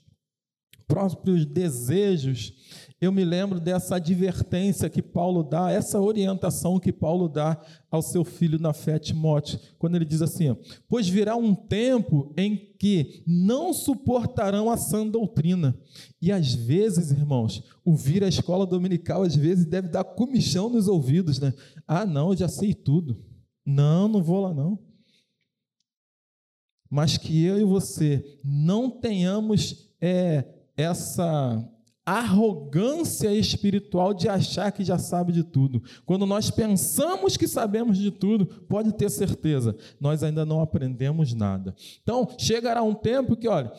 próprios 0.87 1.45
desejos, 1.45 2.80
eu 3.01 3.11
me 3.11 3.25
lembro 3.25 3.59
dessa 3.59 3.95
advertência 3.95 4.87
que 4.87 5.01
Paulo 5.01 5.41
dá, 5.41 5.71
essa 5.71 5.99
orientação 5.99 6.79
que 6.79 6.93
Paulo 6.93 7.27
dá 7.27 7.59
ao 7.89 7.99
seu 7.99 8.23
filho 8.23 8.59
na 8.59 8.73
fé, 8.73 8.99
Timóteo, 8.99 9.59
quando 9.79 9.95
ele 9.95 10.05
diz 10.05 10.21
assim: 10.21 10.55
Pois 10.87 11.09
virá 11.09 11.35
um 11.35 11.55
tempo 11.55 12.31
em 12.37 12.55
que 12.77 13.23
não 13.25 13.73
suportarão 13.73 14.69
a 14.69 14.77
sã 14.77 15.05
doutrina. 15.07 15.75
E 16.21 16.31
às 16.31 16.53
vezes, 16.53 17.09
irmãos, 17.09 17.63
ouvir 17.83 18.23
a 18.23 18.27
escola 18.27 18.67
dominical, 18.67 19.23
às 19.23 19.35
vezes, 19.35 19.65
deve 19.65 19.87
dar 19.87 20.03
comichão 20.03 20.69
nos 20.69 20.87
ouvidos, 20.87 21.39
né? 21.39 21.51
Ah, 21.87 22.05
não, 22.05 22.29
eu 22.29 22.37
já 22.37 22.47
sei 22.47 22.71
tudo. 22.71 23.25
Não, 23.65 24.07
não 24.07 24.21
vou 24.21 24.41
lá, 24.41 24.53
não. 24.53 24.77
Mas 26.87 27.17
que 27.17 27.43
eu 27.43 27.59
e 27.59 27.63
você 27.63 28.37
não 28.43 28.91
tenhamos 28.91 29.89
é, 29.99 30.45
essa 30.77 31.67
arrogância 32.19 33.31
espiritual 33.33 34.13
de 34.13 34.27
achar 34.27 34.71
que 34.71 34.83
já 34.83 34.97
sabe 34.97 35.31
de 35.31 35.43
tudo. 35.43 35.81
Quando 36.05 36.25
nós 36.25 36.51
pensamos 36.51 37.37
que 37.37 37.47
sabemos 37.47 37.97
de 37.97 38.11
tudo, 38.11 38.45
pode 38.45 38.91
ter 38.93 39.09
certeza, 39.09 39.75
nós 39.99 40.23
ainda 40.23 40.45
não 40.45 40.61
aprendemos 40.61 41.33
nada. 41.33 41.75
Então, 42.01 42.27
chegará 42.37 42.83
um 42.83 42.93
tempo 42.93 43.35
que, 43.35 43.47
olha, 43.47 43.71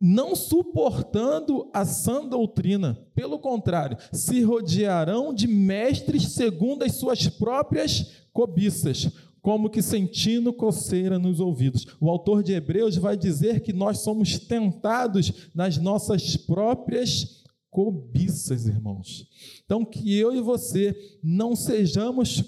não 0.00 0.36
suportando 0.36 1.70
a 1.72 1.84
sã 1.84 2.24
doutrina, 2.26 2.98
pelo 3.14 3.38
contrário, 3.38 3.96
se 4.12 4.42
rodearão 4.42 5.32
de 5.32 5.48
mestres 5.48 6.32
segundo 6.32 6.84
as 6.84 6.94
suas 6.96 7.26
próprias 7.26 8.26
cobiças, 8.32 9.08
como 9.40 9.70
que 9.70 9.80
sentindo 9.80 10.52
coceira 10.52 11.18
nos 11.18 11.40
ouvidos. 11.40 11.86
O 12.00 12.10
autor 12.10 12.42
de 12.42 12.52
Hebreus 12.52 12.96
vai 12.96 13.16
dizer 13.16 13.60
que 13.60 13.72
nós 13.72 14.00
somos 14.00 14.38
tentados 14.38 15.50
nas 15.54 15.78
nossas 15.78 16.36
próprias 16.36 17.44
cobiças, 17.76 18.66
irmãos. 18.66 19.28
Então, 19.62 19.84
que 19.84 20.16
eu 20.16 20.34
e 20.34 20.40
você 20.40 21.18
não 21.22 21.54
sejamos 21.54 22.42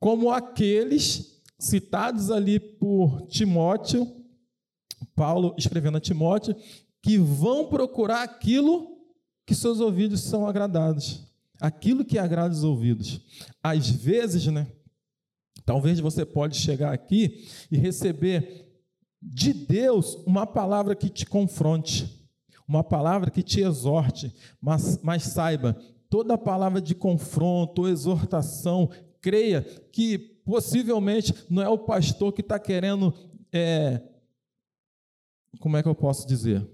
como 0.00 0.32
aqueles 0.32 1.40
citados 1.60 2.28
ali 2.28 2.58
por 2.58 3.28
Timóteo, 3.28 4.04
Paulo 5.14 5.54
escrevendo 5.56 5.98
a 5.98 6.00
Timóteo, 6.00 6.56
que 7.00 7.18
vão 7.18 7.68
procurar 7.68 8.24
aquilo 8.24 8.98
que 9.46 9.54
seus 9.54 9.78
ouvidos 9.78 10.22
são 10.22 10.44
agradados, 10.44 11.22
aquilo 11.60 12.04
que 12.04 12.18
agrada 12.18 12.52
os 12.52 12.64
ouvidos. 12.64 13.20
Às 13.62 13.88
vezes, 13.90 14.44
né? 14.48 14.66
Talvez 15.64 16.00
você 16.00 16.26
pode 16.26 16.56
chegar 16.56 16.92
aqui 16.92 17.46
e 17.70 17.76
receber 17.76 18.66
de 19.22 19.52
Deus 19.52 20.16
uma 20.26 20.44
palavra 20.48 20.96
que 20.96 21.08
te 21.08 21.24
confronte 21.24 22.21
uma 22.76 22.84
palavra 22.84 23.30
que 23.30 23.42
te 23.42 23.60
exorte, 23.60 24.34
mas, 24.60 24.98
mas 25.02 25.24
saiba, 25.24 25.76
toda 26.08 26.38
palavra 26.38 26.80
de 26.80 26.94
confronto, 26.94 27.88
exortação, 27.88 28.90
creia 29.20 29.62
que 29.92 30.18
possivelmente 30.44 31.34
não 31.48 31.62
é 31.62 31.68
o 31.68 31.78
pastor 31.78 32.32
que 32.32 32.40
está 32.40 32.58
querendo, 32.58 33.14
é, 33.52 34.00
como 35.60 35.76
é 35.76 35.82
que 35.82 35.88
eu 35.88 35.94
posso 35.94 36.26
dizer? 36.26 36.66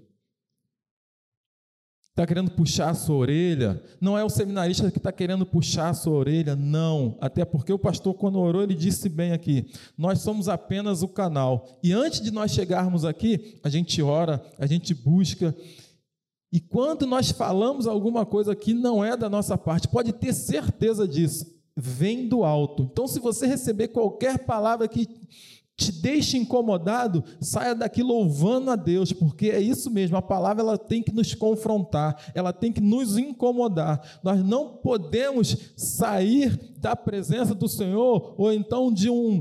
Está 2.18 2.26
querendo 2.26 2.50
puxar 2.50 2.90
a 2.90 2.94
sua 2.94 3.14
orelha, 3.14 3.80
não 4.00 4.18
é 4.18 4.24
o 4.24 4.28
seminarista 4.28 4.90
que 4.90 4.98
está 4.98 5.12
querendo 5.12 5.46
puxar 5.46 5.90
a 5.90 5.94
sua 5.94 6.14
orelha, 6.14 6.56
não. 6.56 7.16
Até 7.20 7.44
porque 7.44 7.72
o 7.72 7.78
pastor, 7.78 8.12
quando 8.12 8.40
orou, 8.40 8.64
ele 8.64 8.74
disse 8.74 9.08
bem 9.08 9.30
aqui: 9.30 9.70
nós 9.96 10.18
somos 10.18 10.48
apenas 10.48 11.00
o 11.00 11.06
canal. 11.06 11.78
E 11.80 11.92
antes 11.92 12.20
de 12.20 12.32
nós 12.32 12.50
chegarmos 12.50 13.04
aqui, 13.04 13.60
a 13.62 13.68
gente 13.68 14.02
ora, 14.02 14.44
a 14.58 14.66
gente 14.66 14.92
busca, 14.92 15.54
e 16.52 16.60
quando 16.60 17.06
nós 17.06 17.30
falamos 17.30 17.86
alguma 17.86 18.24
coisa 18.24 18.56
que 18.56 18.72
não 18.72 19.04
é 19.04 19.16
da 19.16 19.28
nossa 19.28 19.58
parte, 19.58 19.88
pode 19.88 20.12
ter 20.12 20.32
certeza 20.32 21.06
disso, 21.06 21.46
vem 21.76 22.26
do 22.26 22.42
alto. 22.42 22.88
Então, 22.90 23.06
se 23.06 23.20
você 23.20 23.46
receber 23.46 23.88
qualquer 23.88 24.38
palavra 24.46 24.88
que 24.88 25.06
te 25.76 25.92
deixe 25.92 26.36
incomodado, 26.36 27.22
saia 27.40 27.72
daqui 27.72 28.02
louvando 28.02 28.70
a 28.70 28.74
Deus, 28.74 29.12
porque 29.12 29.50
é 29.50 29.60
isso 29.60 29.88
mesmo, 29.90 30.16
a 30.16 30.22
palavra 30.22 30.60
ela 30.60 30.76
tem 30.76 31.00
que 31.02 31.12
nos 31.12 31.34
confrontar, 31.34 32.32
ela 32.34 32.52
tem 32.52 32.72
que 32.72 32.80
nos 32.80 33.16
incomodar. 33.16 34.18
Nós 34.24 34.42
não 34.42 34.70
podemos 34.78 35.56
sair 35.76 36.58
da 36.78 36.96
presença 36.96 37.54
do 37.54 37.68
Senhor 37.68 38.34
ou 38.36 38.52
então 38.52 38.92
de 38.92 39.08
um 39.08 39.40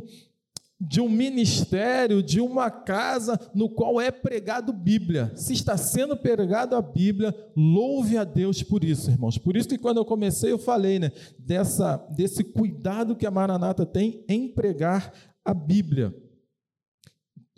de 0.80 1.02
um 1.02 1.10
ministério, 1.10 2.22
de 2.22 2.40
uma 2.40 2.70
casa 2.70 3.40
no 3.54 3.68
qual 3.70 4.00
é 4.00 4.12
pregado 4.12 4.72
Bíblia. 4.72 5.32
Se 5.36 5.54
está 5.54 5.76
sendo 5.76 6.16
pregado 6.16 6.76
a 6.76 6.82
Bíblia, 6.82 7.34
louve 7.56 8.16
a 8.16 8.24
Deus 8.24 8.62
por 8.62 8.84
isso, 8.84 9.10
irmãos. 9.10 9.38
Por 9.38 9.58
isso 9.58 9.68
que 9.68 9.78
quando 9.78 9.98
eu 9.98 10.06
comecei 10.06 10.52
eu 10.52 10.60
falei, 10.60 11.00
né, 11.00 11.12
dessa 11.40 11.98
desse 12.16 12.44
cuidado 12.44 13.16
que 13.16 13.26
a 13.26 13.32
Maranata 13.32 13.86
tem 13.86 14.24
em 14.30 14.48
pregar 14.48 15.12
a 15.44 15.54
Bíblia. 15.54 16.16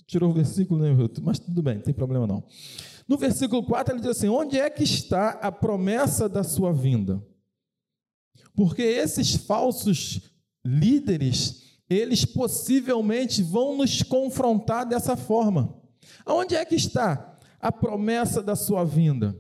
Tirou 0.07 0.31
o 0.31 0.33
versículo, 0.33 0.81
né, 0.81 0.95
mas 1.21 1.39
tudo 1.39 1.61
bem, 1.61 1.75
não 1.75 1.83
tem 1.83 1.93
problema 1.93 2.25
não. 2.25 2.43
No 3.07 3.17
versículo 3.17 3.63
4 3.65 3.93
ele 3.93 4.01
diz 4.01 4.11
assim: 4.11 4.29
"Onde 4.29 4.57
é 4.57 4.69
que 4.69 4.83
está 4.83 5.31
a 5.31 5.51
promessa 5.51 6.29
da 6.29 6.43
sua 6.43 6.71
vinda?" 6.71 7.21
Porque 8.55 8.81
esses 8.81 9.35
falsos 9.35 10.21
líderes 10.65 11.68
eles 11.89 12.23
possivelmente 12.23 13.41
vão 13.41 13.75
nos 13.77 14.03
confrontar 14.03 14.85
dessa 14.85 15.17
forma. 15.17 15.75
Aonde 16.25 16.55
é 16.55 16.63
que 16.63 16.75
está 16.75 17.37
a 17.59 17.71
promessa 17.71 18.43
da 18.43 18.55
sua 18.55 18.83
vinda? 18.83 19.35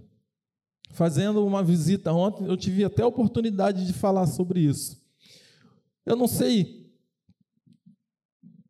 Fazendo 0.91 1.45
uma 1.45 1.63
visita 1.63 2.11
ontem, 2.11 2.45
eu 2.45 2.57
tive 2.57 2.83
até 2.83 3.03
a 3.03 3.07
oportunidade 3.07 3.85
de 3.85 3.93
falar 3.93 4.25
sobre 4.25 4.61
isso. 4.61 4.99
Eu 6.05 6.15
não 6.15 6.27
sei 6.27 6.89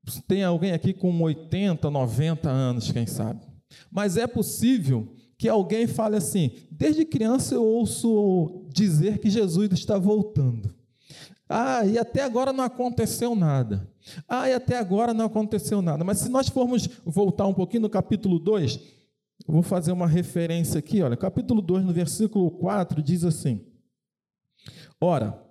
se 0.05 0.21
tem 0.23 0.43
alguém 0.43 0.71
aqui 0.71 0.93
com 0.93 1.21
80, 1.21 1.89
90 1.89 2.49
anos, 2.49 2.91
quem 2.91 3.05
sabe. 3.05 3.45
Mas 3.89 4.17
é 4.17 4.27
possível 4.27 5.15
que 5.37 5.47
alguém 5.47 5.87
fale 5.87 6.17
assim: 6.17 6.51
desde 6.69 7.05
criança 7.05 7.55
eu 7.55 7.63
ouço 7.63 8.67
dizer 8.69 9.19
que 9.19 9.29
Jesus 9.29 9.71
está 9.71 9.97
voltando. 9.97 10.75
Ah, 11.51 11.83
e 11.83 11.97
até 11.97 12.21
agora 12.21 12.53
não 12.53 12.63
aconteceu 12.63 13.35
nada. 13.35 13.91
Ah, 14.27 14.47
e 14.47 14.53
até 14.53 14.77
agora 14.77 15.15
não 15.15 15.25
aconteceu 15.25 15.81
nada. 15.81 16.03
Mas 16.03 16.19
se 16.19 16.29
nós 16.29 16.47
formos 16.47 16.87
voltar 17.03 17.47
um 17.47 17.53
pouquinho 17.55 17.81
no 17.81 17.89
capítulo 17.89 18.37
2, 18.37 18.75
eu 19.47 19.53
vou 19.53 19.63
fazer 19.63 19.91
uma 19.91 20.07
referência 20.07 20.77
aqui, 20.77 21.01
olha, 21.01 21.17
capítulo 21.17 21.59
2, 21.59 21.83
no 21.83 21.91
versículo 21.91 22.51
4, 22.51 23.01
diz 23.01 23.23
assim: 23.23 23.65
Ora, 25.01 25.43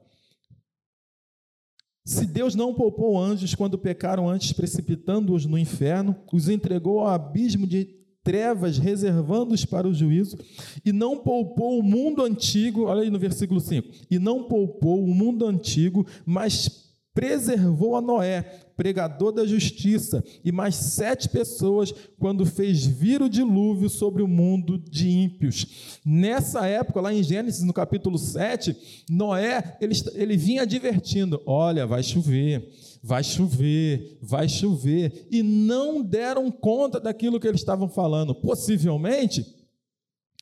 se 2.04 2.24
Deus 2.26 2.54
não 2.54 2.72
poupou 2.72 3.20
anjos 3.20 3.54
quando 3.54 3.76
pecaram 3.76 4.28
antes, 4.28 4.52
precipitando-os 4.52 5.46
no 5.46 5.58
inferno, 5.58 6.16
os 6.32 6.48
entregou 6.48 7.00
ao 7.00 7.08
abismo 7.08 7.66
de 7.66 7.98
trevas, 8.28 8.76
reservando-os 8.76 9.64
para 9.64 9.88
o 9.88 9.94
juízo, 9.94 10.36
e 10.84 10.92
não 10.92 11.16
poupou 11.16 11.78
o 11.78 11.82
mundo 11.82 12.22
antigo, 12.22 12.82
olha 12.82 13.00
aí 13.00 13.08
no 13.08 13.18
versículo 13.18 13.58
5, 13.58 13.88
e 14.10 14.18
não 14.18 14.42
poupou 14.42 15.02
o 15.02 15.14
mundo 15.14 15.46
antigo, 15.46 16.06
mas 16.26 16.87
preservou 17.14 17.96
a 17.96 18.00
Noé, 18.00 18.42
pregador 18.76 19.32
da 19.32 19.44
justiça, 19.44 20.22
e 20.44 20.52
mais 20.52 20.76
sete 20.76 21.28
pessoas, 21.28 21.92
quando 22.18 22.46
fez 22.46 22.86
vir 22.86 23.20
o 23.20 23.28
dilúvio 23.28 23.88
sobre 23.88 24.22
o 24.22 24.28
mundo 24.28 24.78
de 24.78 25.08
ímpios. 25.08 26.00
Nessa 26.04 26.66
época, 26.66 27.00
lá 27.00 27.12
em 27.12 27.22
Gênesis, 27.22 27.64
no 27.64 27.72
capítulo 27.72 28.16
7, 28.16 28.76
Noé, 29.10 29.76
ele, 29.80 29.94
ele 30.14 30.36
vinha 30.36 30.62
advertindo: 30.62 31.42
olha, 31.44 31.86
vai 31.86 32.02
chover 32.02 32.68
vai 33.02 33.22
chover, 33.22 34.18
vai 34.20 34.48
chover, 34.48 35.28
e 35.30 35.42
não 35.42 36.02
deram 36.02 36.50
conta 36.50 36.98
daquilo 36.98 37.38
que 37.38 37.46
eles 37.46 37.60
estavam 37.60 37.88
falando. 37.88 38.34
Possivelmente, 38.34 39.46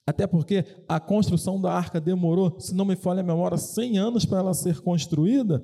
até 0.07 0.27
porque 0.27 0.65
a 0.89 1.01
construção 1.01 1.61
da 1.61 1.73
arca 1.73 2.01
demorou, 2.01 2.59
se 2.61 2.75
não 2.75 2.85
me 2.85 2.97
falha 2.97 3.21
a 3.21 3.25
memória, 3.25 3.59
100 3.59 3.99
anos 3.99 4.25
para 4.25 4.39
ela 4.39 4.55
ser 4.55 4.81
construída. 4.81 5.61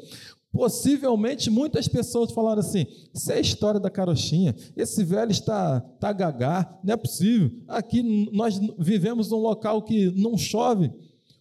Possivelmente 0.52 1.48
muitas 1.48 1.88
pessoas 1.88 2.30
falaram 2.30 2.60
assim: 2.60 2.86
isso 3.14 3.32
é 3.32 3.36
a 3.36 3.40
história 3.40 3.80
da 3.80 3.88
carochinha, 3.88 4.54
esse 4.76 5.02
velho 5.02 5.30
está, 5.30 5.82
está 5.94 6.12
gagá, 6.12 6.78
não 6.84 6.92
é 6.92 6.96
possível. 6.96 7.50
Aqui 7.66 8.02
nós 8.30 8.60
vivemos 8.78 9.30
num 9.30 9.38
local 9.38 9.82
que 9.82 10.10
não 10.10 10.36
chove. 10.36 10.92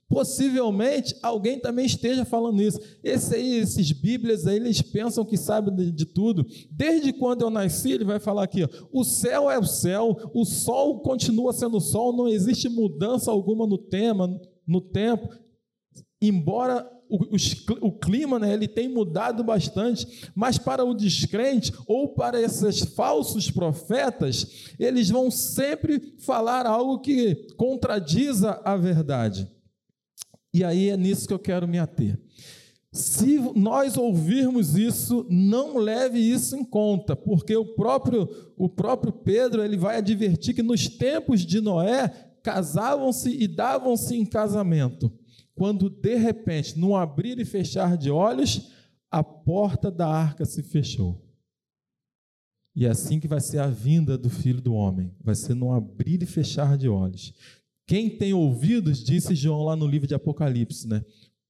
Possivelmente 0.08 1.16
alguém 1.22 1.58
também 1.58 1.86
esteja 1.86 2.26
falando 2.26 2.62
isso. 2.62 2.80
Esse 3.02 3.36
aí, 3.36 3.56
esses 3.56 3.94
Bíblias 3.94 4.46
aí, 4.46 4.58
eles 4.58 4.82
pensam 4.82 5.24
que 5.24 5.38
sabem 5.38 5.74
de, 5.74 5.90
de, 5.90 6.06
tudo. 6.06 6.46
Desde 6.70 7.14
quando 7.14 7.44
eu 7.44 7.50
nasci, 7.50 7.92
ele 7.92 8.06
vai 8.06 8.20
falar 8.20 8.44
aqui: 8.44 8.64
ó, 8.64 8.70
o 8.94 9.04
céu 9.04 9.52
é 9.52 9.58
o 9.58 9.66
céu, 9.66 10.18
o 10.34 10.46
sol 10.46 11.00
continua 11.02 11.52
sendo 11.54 11.78
o 11.78 11.82
sol, 11.82 12.16
não 12.16 12.28
existe 12.28 12.70
mudança 12.70 13.32
alguma 13.32 13.68
no 13.68 13.78
tema, 13.78 14.40
no 14.66 14.80
tempo. 14.80 15.30
Embora 16.22 16.90
o, 17.12 17.88
o, 17.88 17.92
clima 17.92 18.40
né, 18.40 18.54
ele 18.54 18.68
tem 18.68 18.88
mudado 18.88 19.44
bastante, 19.44 20.30
mas 20.34 20.58
para 20.58 20.86
o 20.86 20.94
descrente 20.94 21.74
ou 21.86 22.08
para 22.08 22.42
esses 22.42 22.80
falsos 22.80 23.52
profetas, 23.52 24.74
eles 24.80 25.10
vão 25.10 25.30
sempre 25.30 26.16
falar 26.20 26.66
algo 26.66 27.00
que 27.00 27.48
contradiza 27.58 28.62
a 28.64 28.78
verdade. 28.78 29.48
E 30.54 30.64
aí 30.64 30.90
é 30.90 30.98
nisso 30.98 31.28
que 31.28 31.34
eu 31.34 31.40
quero 31.40 31.68
me 31.68 31.80
ater. 31.80 32.20
Se 32.94 33.38
nós 33.56 33.96
ouvirmos 33.96 34.76
isso, 34.76 35.26
não 35.30 35.78
leve 35.78 36.20
isso 36.20 36.58
em 36.58 36.64
conta, 36.64 37.16
porque 37.16 37.56
o 37.56 37.66
próprio, 37.66 38.30
o 38.58 38.68
próprio 38.68 39.14
Pedro 39.14 39.64
ele 39.64 39.78
vai 39.78 39.98
advertir 39.98 40.54
que 40.54 40.64
nos 40.64 40.88
tempos 40.88 41.46
de 41.46 41.62
Noé 41.62 42.10
casavam-se 42.44 43.30
e 43.30 43.48
davam-se 43.48 44.16
em 44.16 44.26
casamento, 44.26 45.12
quando 45.56 45.90
de 45.90 46.16
repente, 46.16 46.78
num 46.78 46.96
abrir 46.96 47.40
e 47.40 47.46
fechar 47.46 47.98
de 47.98 48.10
olhos, 48.10 48.72
a 49.10 49.24
porta 49.24 49.92
da 49.92 50.08
arca 50.08 50.46
se 50.46 50.64
fechou. 50.64 51.22
E 52.76 52.86
é 52.86 52.90
assim 52.90 53.20
que 53.20 53.28
vai 53.28 53.42
ser 53.42 53.60
a 53.60 53.68
vinda 53.68 54.18
do 54.18 54.30
Filho 54.30 54.62
do 54.62 54.74
Homem, 54.74 55.14
vai 55.20 55.36
ser 55.36 55.54
num 55.54 55.74
abrir 55.74 56.24
e 56.24 56.26
fechar 56.26 56.78
de 56.78 56.88
olhos. 56.88 57.34
Quem 57.86 58.10
tem 58.10 58.34
ouvidos, 58.34 59.04
disse 59.04 59.36
João 59.36 59.66
lá 59.66 59.76
no 59.76 59.86
livro 59.86 60.08
de 60.08 60.16
Apocalipse, 60.16 60.88
né? 60.88 61.04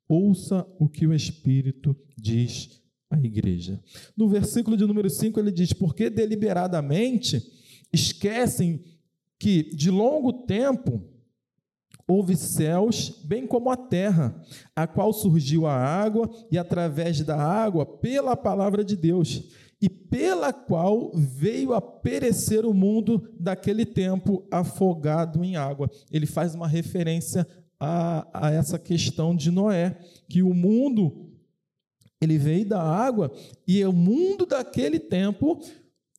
Ouça 0.07 0.67
o 0.79 0.89
que 0.89 1.05
o 1.05 1.13
Espírito 1.13 1.95
diz 2.17 2.81
à 3.09 3.19
igreja. 3.19 3.79
No 4.17 4.27
versículo 4.27 4.75
de 4.75 4.85
número 4.85 5.09
5 5.09 5.39
ele 5.39 5.51
diz: 5.51 5.71
Porque 5.71 6.09
deliberadamente 6.09 7.41
esquecem 7.93 8.83
que 9.39 9.63
de 9.75 9.91
longo 9.91 10.33
tempo 10.45 11.10
houve 12.11 12.35
céus, 12.35 13.21
bem 13.23 13.47
como 13.47 13.69
a 13.69 13.77
terra, 13.77 14.35
a 14.75 14.85
qual 14.85 15.13
surgiu 15.13 15.65
a 15.65 15.73
água, 15.73 16.29
e 16.51 16.57
através 16.57 17.21
da 17.21 17.37
água, 17.37 17.85
pela 17.85 18.35
palavra 18.35 18.83
de 18.83 18.95
Deus, 18.95 19.43
e 19.81 19.89
pela 19.89 20.53
qual 20.53 21.11
veio 21.15 21.73
a 21.73 21.81
perecer 21.81 22.65
o 22.65 22.73
mundo 22.73 23.33
daquele 23.39 23.85
tempo 23.85 24.45
afogado 24.51 25.43
em 25.43 25.55
água. 25.55 25.89
Ele 26.11 26.25
faz 26.25 26.53
uma 26.53 26.67
referência 26.67 27.47
a, 27.79 28.27
a 28.47 28.51
essa 28.51 28.77
questão 28.77 29.35
de 29.35 29.49
Noé, 29.49 29.97
que 30.29 30.43
o 30.43 30.53
mundo 30.53 31.29
ele 32.21 32.37
veio 32.37 32.67
da 32.67 32.81
água 32.81 33.31
e 33.67 33.83
o 33.83 33.91
mundo 33.91 34.45
daquele 34.45 34.99
tempo 34.99 35.59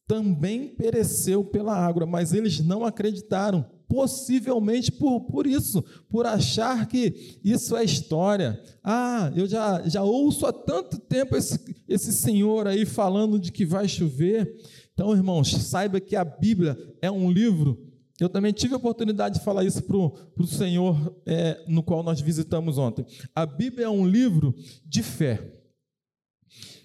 também 0.08 0.66
pereceu 0.66 1.44
pela 1.44 1.76
água, 1.76 2.04
mas 2.04 2.34
eles 2.34 2.58
não 2.58 2.84
acreditaram 2.84 3.64
possivelmente 3.92 4.90
por, 4.90 5.20
por 5.20 5.46
isso, 5.46 5.82
por 6.08 6.24
achar 6.24 6.86
que 6.86 7.38
isso 7.44 7.76
é 7.76 7.84
história. 7.84 8.58
Ah, 8.82 9.30
eu 9.36 9.46
já, 9.46 9.86
já 9.86 10.02
ouço 10.02 10.46
há 10.46 10.52
tanto 10.52 10.98
tempo 10.98 11.36
esse, 11.36 11.76
esse 11.86 12.10
senhor 12.10 12.66
aí 12.66 12.86
falando 12.86 13.38
de 13.38 13.52
que 13.52 13.66
vai 13.66 13.86
chover. 13.86 14.50
Então, 14.94 15.12
irmãos, 15.12 15.50
saiba 15.50 16.00
que 16.00 16.16
a 16.16 16.24
Bíblia 16.24 16.74
é 17.02 17.10
um 17.10 17.30
livro. 17.30 17.86
Eu 18.18 18.30
também 18.30 18.50
tive 18.50 18.72
a 18.72 18.78
oportunidade 18.78 19.38
de 19.38 19.44
falar 19.44 19.62
isso 19.62 19.82
para 19.82 19.96
o 19.98 20.46
senhor 20.46 21.14
é, 21.26 21.62
no 21.68 21.82
qual 21.82 22.02
nós 22.02 22.18
visitamos 22.18 22.78
ontem. 22.78 23.04
A 23.34 23.44
Bíblia 23.44 23.84
é 23.86 23.90
um 23.90 24.06
livro 24.06 24.54
de 24.86 25.02
fé. 25.02 25.52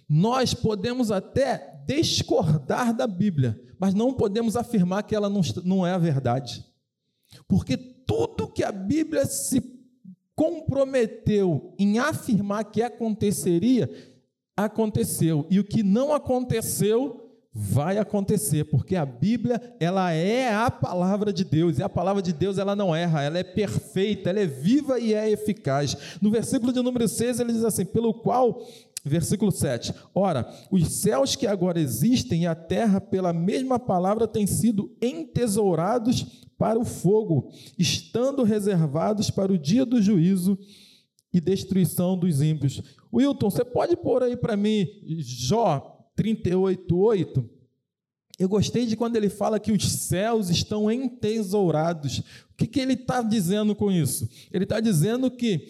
Nós 0.09 0.53
podemos 0.53 1.09
até 1.09 1.73
discordar 1.87 2.93
da 2.93 3.07
Bíblia, 3.07 3.57
mas 3.79 3.93
não 3.93 4.13
podemos 4.13 4.57
afirmar 4.57 5.03
que 5.03 5.15
ela 5.15 5.29
não, 5.29 5.39
não 5.63 5.87
é 5.87 5.93
a 5.93 5.97
verdade. 5.97 6.67
Porque 7.47 7.77
tudo 7.77 8.47
que 8.47 8.63
a 8.63 8.71
Bíblia 8.71 9.25
se 9.25 9.61
comprometeu 10.35 11.73
em 11.79 11.99
afirmar 11.99 12.65
que 12.65 12.81
aconteceria, 12.81 13.89
aconteceu. 14.55 15.47
E 15.49 15.59
o 15.59 15.63
que 15.63 15.83
não 15.83 16.13
aconteceu, 16.13 17.27
vai 17.59 17.97
acontecer, 17.97 18.65
porque 18.65 18.95
a 18.95 19.03
Bíblia, 19.03 19.59
ela 19.79 20.11
é 20.11 20.53
a 20.53 20.69
palavra 20.69 21.33
de 21.33 21.43
Deus, 21.43 21.79
e 21.79 21.83
a 21.83 21.89
palavra 21.89 22.21
de 22.21 22.31
Deus, 22.31 22.59
ela 22.59 22.75
não 22.75 22.95
erra, 22.95 23.23
ela 23.23 23.39
é 23.39 23.43
perfeita, 23.43 24.29
ela 24.29 24.39
é 24.39 24.45
viva 24.45 24.99
e 24.99 25.15
é 25.15 25.27
eficaz. 25.31 26.19
No 26.21 26.29
versículo 26.29 26.71
de 26.71 26.83
número 26.83 27.07
6, 27.07 27.39
ele 27.39 27.53
diz 27.53 27.63
assim: 27.63 27.83
pelo 27.83 28.13
qual 28.13 28.61
Versículo 29.03 29.53
7. 29.53 29.93
Ora, 30.13 30.45
os 30.69 30.91
céus 30.95 31.33
que 31.33 31.47
agora 31.47 31.79
existem 31.79 32.43
e 32.43 32.47
a 32.47 32.53
terra, 32.53 32.99
pela 32.99 33.31
mesma 33.31 33.79
palavra, 33.79 34.27
têm 34.27 34.45
sido 34.45 34.91
entesourados 35.01 36.46
para 36.57 36.79
o 36.79 36.85
fogo, 36.85 37.51
estando 37.77 38.43
reservados 38.43 39.29
para 39.29 39.51
o 39.51 39.57
dia 39.57 39.85
do 39.85 40.01
juízo 40.01 40.57
e 41.31 41.39
destruição 41.39 42.17
dos 42.17 42.41
ímpios. 42.41 42.81
Wilton, 43.13 43.49
você 43.49 43.63
pode 43.63 43.95
pôr 43.95 44.23
aí 44.23 44.35
para 44.35 44.57
mim 44.57 44.87
Jó, 45.19 46.09
38:8, 46.17 47.47
eu 48.39 48.47
gostei 48.47 48.85
de 48.85 48.95
quando 48.95 49.15
ele 49.15 49.29
fala 49.29 49.59
que 49.59 49.71
os 49.71 49.83
céus 49.83 50.49
estão 50.49 50.91
entesourados. 50.91 52.19
O 52.51 52.55
que, 52.55 52.67
que 52.67 52.79
ele 52.79 52.93
está 52.93 53.21
dizendo 53.21 53.75
com 53.75 53.91
isso? 53.91 54.29
Ele 54.51 54.63
está 54.63 54.79
dizendo 54.79 55.31
que 55.31 55.67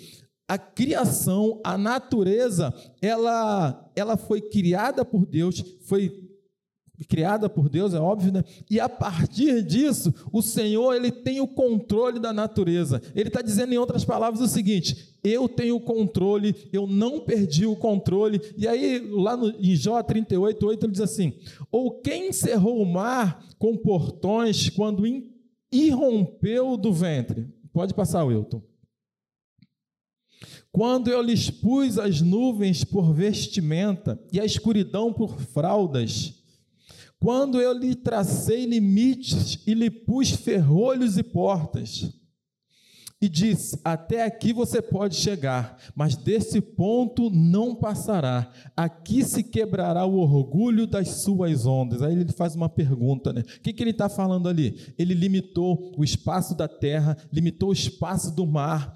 a 0.47 0.57
criação, 0.57 1.61
a 1.63 1.77
natureza, 1.77 2.73
ela, 3.01 3.89
ela 3.95 4.17
foi 4.17 4.41
criada 4.41 5.05
por 5.05 5.25
Deus, 5.25 5.63
foi 5.81 6.26
criada 7.05 7.47
por 7.47 7.69
Deus, 7.69 7.93
é 7.93 7.99
óbvio, 7.99 8.31
né? 8.31 8.43
E 8.69 8.79
a 8.79 8.89
partir 8.89 9.61
disso, 9.61 10.13
o 10.31 10.41
Senhor 10.41 10.93
ele 10.95 11.11
tem 11.11 11.39
o 11.39 11.47
controle 11.47 12.19
da 12.19 12.33
natureza. 12.33 13.01
Ele 13.13 13.29
está 13.29 13.41
dizendo 13.41 13.73
em 13.73 13.77
outras 13.77 14.03
palavras 14.03 14.41
o 14.41 14.47
seguinte: 14.47 15.15
eu 15.23 15.47
tenho 15.47 15.75
o 15.75 15.81
controle, 15.81 16.55
eu 16.71 16.87
não 16.87 17.19
perdi 17.19 17.65
o 17.65 17.75
controle. 17.75 18.41
E 18.57 18.67
aí, 18.67 18.99
lá 18.99 19.37
no, 19.37 19.49
em 19.49 19.75
Jó 19.75 20.01
38, 20.01 20.65
8, 20.65 20.85
ele 20.85 20.91
diz 20.91 21.01
assim: 21.01 21.33
Ou 21.71 22.01
quem 22.01 22.29
encerrou 22.29 22.81
o 22.81 22.85
mar 22.85 23.45
com 23.59 23.77
portões 23.77 24.69
quando 24.69 25.03
irrompeu 25.71 26.77
do 26.77 26.93
ventre? 26.93 27.47
Pode 27.71 27.93
passar, 27.93 28.23
Wilton. 28.23 28.61
Quando 30.71 31.09
eu 31.09 31.21
lhes 31.21 31.49
pus 31.49 31.97
as 31.97 32.21
nuvens 32.21 32.83
por 32.83 33.11
vestimenta 33.13 34.21
e 34.31 34.39
a 34.39 34.45
escuridão 34.45 35.11
por 35.11 35.39
fraldas, 35.39 36.36
quando 37.19 37.59
eu 37.59 37.73
lhe 37.73 37.95
tracei 37.95 38.65
limites 38.65 39.63
e 39.65 39.73
lhe 39.73 39.89
pus 39.89 40.31
ferrolhos 40.31 41.17
e 41.17 41.23
portas, 41.23 42.13
e 43.19 43.27
disse: 43.27 43.79
Até 43.83 44.23
aqui 44.23 44.53
você 44.53 44.81
pode 44.81 45.15
chegar, 45.15 45.77
mas 45.95 46.15
desse 46.15 46.61
ponto 46.61 47.29
não 47.29 47.75
passará. 47.75 48.51
Aqui 48.75 49.23
se 49.23 49.43
quebrará 49.43 50.05
o 50.05 50.19
orgulho 50.19 50.85
das 50.85 51.09
suas 51.09 51.65
ondas. 51.65 52.01
Aí 52.01 52.13
ele 52.13 52.31
faz 52.31 52.55
uma 52.55 52.69
pergunta, 52.69 53.33
né? 53.33 53.41
O 53.41 53.61
que, 53.61 53.73
que 53.73 53.81
ele 53.81 53.91
está 53.91 54.07
falando 54.07 54.47
ali? 54.47 54.93
Ele 54.97 55.13
limitou 55.13 55.91
o 55.97 56.03
espaço 56.03 56.55
da 56.55 56.67
terra, 56.67 57.17
limitou 57.31 57.69
o 57.69 57.73
espaço 57.73 58.35
do 58.35 58.45
mar, 58.45 58.95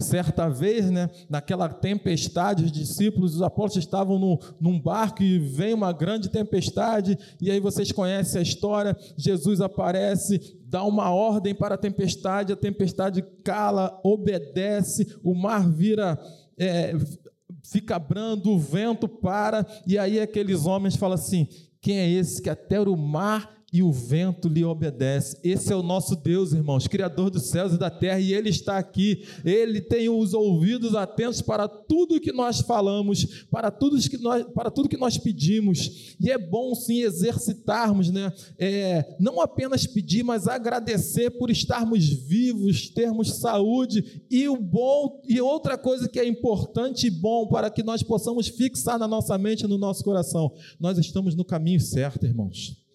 Certa 0.00 0.48
vez, 0.48 0.88
né, 0.92 1.10
naquela 1.28 1.68
tempestade, 1.68 2.64
os 2.64 2.70
discípulos, 2.70 3.34
os 3.34 3.42
apóstolos 3.42 3.84
estavam 3.84 4.16
no, 4.16 4.38
num 4.60 4.80
barco 4.80 5.24
e 5.24 5.40
vem 5.40 5.74
uma 5.74 5.92
grande 5.92 6.28
tempestade, 6.28 7.18
e 7.40 7.50
aí 7.50 7.58
vocês 7.58 7.90
conhecem 7.90 8.38
a 8.38 8.42
história. 8.42 8.96
Jesus 9.16 9.60
aparece, 9.60 10.56
dá 10.64 10.84
uma 10.84 11.10
ordem 11.10 11.52
para 11.52 11.74
a 11.74 11.78
tempestade, 11.78 12.52
a 12.52 12.56
tempestade 12.56 13.24
cala, 13.42 14.00
obedece, 14.04 15.16
o 15.20 15.34
mar 15.34 15.68
vira, 15.68 16.16
é, 16.56 16.94
fica 17.64 17.98
brando, 17.98 18.52
o 18.52 18.58
vento 18.58 19.08
para, 19.08 19.66
e 19.84 19.98
aí 19.98 20.20
aqueles 20.20 20.64
homens 20.64 20.94
falam 20.94 21.16
assim: 21.16 21.48
quem 21.80 21.98
é 21.98 22.08
esse 22.08 22.40
que 22.40 22.48
até 22.48 22.80
o 22.80 22.96
mar 22.96 23.57
e 23.70 23.82
o 23.82 23.92
vento 23.92 24.48
lhe 24.48 24.64
obedece. 24.64 25.38
Esse 25.44 25.72
é 25.72 25.76
o 25.76 25.82
nosso 25.82 26.16
Deus, 26.16 26.52
irmãos, 26.52 26.88
Criador 26.88 27.28
dos 27.28 27.44
céus 27.44 27.74
e 27.74 27.78
da 27.78 27.90
terra, 27.90 28.18
e 28.18 28.32
Ele 28.32 28.48
está 28.48 28.78
aqui. 28.78 29.26
Ele 29.44 29.80
tem 29.80 30.08
os 30.08 30.32
ouvidos 30.32 30.94
atentos 30.94 31.42
para 31.42 31.68
tudo 31.68 32.20
que 32.20 32.32
nós 32.32 32.60
falamos, 32.60 33.44
para 33.50 33.70
tudo 33.70 33.98
que 34.08 34.16
nós, 34.16 34.46
para 34.54 34.70
tudo 34.70 34.88
que 34.88 34.96
nós 34.96 35.18
pedimos. 35.18 36.16
E 36.18 36.30
é 36.30 36.38
bom 36.38 36.74
sim 36.74 37.02
exercitarmos, 37.02 38.10
né? 38.10 38.32
É, 38.58 39.16
não 39.20 39.40
apenas 39.40 39.86
pedir, 39.86 40.22
mas 40.22 40.48
agradecer 40.48 41.30
por 41.32 41.50
estarmos 41.50 42.08
vivos, 42.08 42.88
termos 42.88 43.36
saúde 43.36 44.22
e 44.30 44.48
o 44.48 44.56
bom 44.56 45.20
e 45.28 45.40
outra 45.42 45.76
coisa 45.76 46.08
que 46.08 46.18
é 46.18 46.26
importante 46.26 47.06
e 47.06 47.10
bom 47.10 47.46
para 47.46 47.68
que 47.68 47.82
nós 47.82 48.02
possamos 48.02 48.48
fixar 48.48 48.98
na 48.98 49.06
nossa 49.06 49.36
mente 49.36 49.66
no 49.66 49.76
nosso 49.76 50.02
coração. 50.02 50.54
Nós 50.80 50.96
estamos 50.96 51.34
no 51.34 51.44
caminho 51.44 51.80
certo, 51.80 52.24
irmãos. 52.24 52.87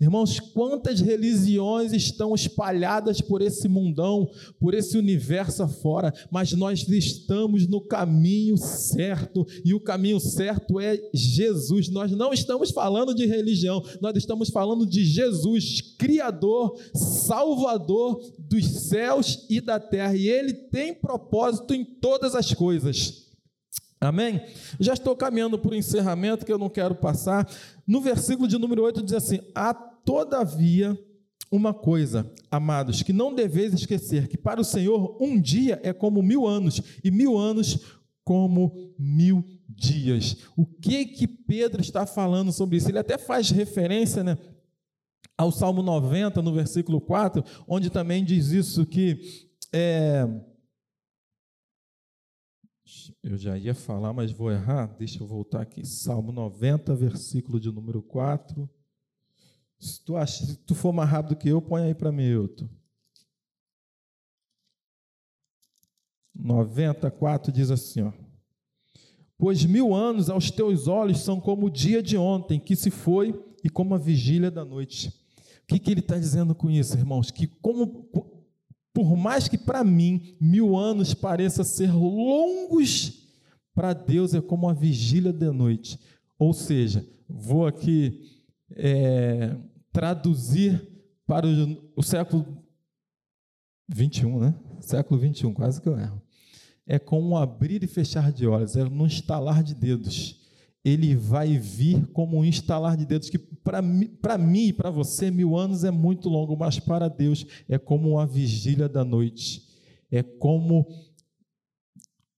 Irmãos, 0.00 0.40
quantas 0.40 1.00
religiões 1.00 1.92
estão 1.92 2.34
espalhadas 2.34 3.20
por 3.20 3.42
esse 3.42 3.68
mundão, 3.68 4.30
por 4.58 4.74
esse 4.74 4.96
universo 4.96 5.62
afora, 5.62 6.12
mas 6.30 6.52
nós 6.52 6.88
estamos 6.88 7.66
no 7.66 7.80
caminho 7.80 8.56
certo, 8.56 9.46
e 9.64 9.74
o 9.74 9.80
caminho 9.80 10.20
certo 10.20 10.80
é 10.80 10.98
Jesus. 11.12 11.88
Nós 11.88 12.12
não 12.12 12.32
estamos 12.32 12.70
falando 12.70 13.14
de 13.14 13.26
religião, 13.26 13.82
nós 14.00 14.16
estamos 14.16 14.50
falando 14.50 14.86
de 14.86 15.04
Jesus, 15.04 15.80
Criador, 15.98 16.76
Salvador 16.94 18.20
dos 18.38 18.64
céus 18.66 19.46
e 19.48 19.60
da 19.60 19.80
terra, 19.80 20.14
e 20.16 20.28
Ele 20.28 20.52
tem 20.52 20.94
propósito 20.94 21.74
em 21.74 21.84
todas 21.84 22.34
as 22.34 22.52
coisas. 22.52 23.23
Amém? 24.08 24.40
Já 24.78 24.92
estou 24.94 25.16
caminhando 25.16 25.58
para 25.58 25.72
o 25.72 25.74
encerramento 25.74 26.44
que 26.44 26.52
eu 26.52 26.58
não 26.58 26.68
quero 26.68 26.94
passar. 26.94 27.48
No 27.86 28.00
versículo 28.00 28.48
de 28.48 28.58
número 28.58 28.82
8 28.82 29.02
diz 29.02 29.14
assim: 29.14 29.40
Há 29.54 29.72
todavia 29.72 30.98
uma 31.50 31.72
coisa, 31.72 32.30
amados, 32.50 33.02
que 33.02 33.12
não 33.12 33.34
deveis 33.34 33.72
esquecer: 33.72 34.28
que 34.28 34.36
para 34.36 34.60
o 34.60 34.64
Senhor 34.64 35.16
um 35.20 35.40
dia 35.40 35.80
é 35.82 35.92
como 35.92 36.22
mil 36.22 36.46
anos, 36.46 36.80
e 37.02 37.10
mil 37.10 37.38
anos 37.38 37.78
como 38.24 38.92
mil 38.98 39.44
dias. 39.68 40.36
O 40.56 40.66
que 40.66 41.04
que 41.04 41.26
Pedro 41.26 41.80
está 41.80 42.06
falando 42.06 42.52
sobre 42.52 42.76
isso? 42.76 42.88
Ele 42.88 42.98
até 42.98 43.18
faz 43.18 43.50
referência, 43.50 44.24
né? 44.24 44.38
Ao 45.36 45.50
Salmo 45.50 45.82
90, 45.82 46.40
no 46.42 46.52
versículo 46.52 47.00
4, 47.00 47.44
onde 47.66 47.90
também 47.90 48.24
diz 48.24 48.50
isso 48.50 48.86
que 48.86 49.18
é, 49.72 50.28
eu 53.22 53.36
já 53.36 53.56
ia 53.56 53.74
falar, 53.74 54.12
mas 54.12 54.30
vou 54.30 54.50
errar. 54.50 54.86
Deixa 54.98 55.22
eu 55.22 55.26
voltar 55.26 55.62
aqui. 55.62 55.86
Salmo 55.86 56.32
90, 56.32 56.94
versículo 56.94 57.58
de 57.58 57.70
número 57.70 58.02
4. 58.02 58.68
Se 59.78 60.02
tu, 60.04 60.16
acha, 60.16 60.44
se 60.44 60.56
tu 60.58 60.74
for 60.74 60.92
mais 60.92 61.08
rápido 61.08 61.36
que 61.36 61.48
eu, 61.48 61.60
põe 61.60 61.82
aí 61.82 61.94
para 61.94 62.12
mim, 62.12 62.24
Euto. 62.24 62.68
94 66.34 67.52
diz 67.52 67.70
assim: 67.70 68.02
ó, 68.02 68.12
Pois 69.36 69.64
mil 69.64 69.94
anos 69.94 70.30
aos 70.30 70.50
teus 70.50 70.86
olhos 70.86 71.20
são 71.20 71.40
como 71.40 71.66
o 71.66 71.70
dia 71.70 72.02
de 72.02 72.16
ontem 72.16 72.58
que 72.58 72.76
se 72.76 72.90
foi 72.90 73.38
e 73.62 73.68
como 73.68 73.94
a 73.94 73.98
vigília 73.98 74.50
da 74.50 74.64
noite. 74.64 75.08
O 75.08 75.66
que, 75.66 75.78
que 75.78 75.90
ele 75.90 76.00
está 76.00 76.18
dizendo 76.18 76.54
com 76.54 76.70
isso, 76.70 76.96
irmãos? 76.96 77.30
Que 77.30 77.46
como 77.46 78.08
por 78.94 79.16
mais 79.16 79.48
que 79.48 79.58
para 79.58 79.82
mim 79.82 80.36
mil 80.40 80.76
anos 80.76 81.12
pareça 81.12 81.64
ser 81.64 81.92
longos, 81.92 83.28
para 83.74 83.92
Deus 83.92 84.32
é 84.34 84.40
como 84.40 84.68
a 84.68 84.72
vigília 84.72 85.32
de 85.32 85.50
noite. 85.50 85.98
Ou 86.38 86.52
seja, 86.54 87.04
vou 87.28 87.66
aqui 87.66 88.40
é, 88.70 89.56
traduzir 89.92 90.80
para 91.26 91.44
o, 91.44 91.92
o 91.96 92.02
século 92.04 92.46
21, 93.88 94.38
né? 94.38 94.54
Século 94.80 95.18
21, 95.18 95.52
quase 95.52 95.80
que 95.80 95.88
eu 95.88 95.98
erro. 95.98 96.22
É 96.86 96.98
com 96.98 97.20
um 97.20 97.36
abrir 97.36 97.82
e 97.82 97.88
fechar 97.88 98.30
de 98.30 98.46
olhos, 98.46 98.76
é 98.76 98.84
num 98.84 99.06
estalar 99.06 99.64
de 99.64 99.74
dedos 99.74 100.43
ele 100.84 101.16
vai 101.16 101.56
vir 101.56 102.06
como 102.08 102.38
um 102.38 102.44
instalar 102.44 102.96
de 102.96 103.06
dedos, 103.06 103.30
que 103.30 103.38
para 103.38 103.80
mim 103.80 104.66
e 104.66 104.72
para 104.72 104.90
você, 104.90 105.30
mil 105.30 105.56
anos 105.56 105.82
é 105.82 105.90
muito 105.90 106.28
longo, 106.28 106.56
mas 106.56 106.78
para 106.78 107.08
Deus 107.08 107.46
é 107.68 107.78
como 107.78 108.10
uma 108.10 108.26
vigília 108.26 108.88
da 108.88 109.02
noite. 109.02 109.62
É 110.10 110.22
como 110.22 110.86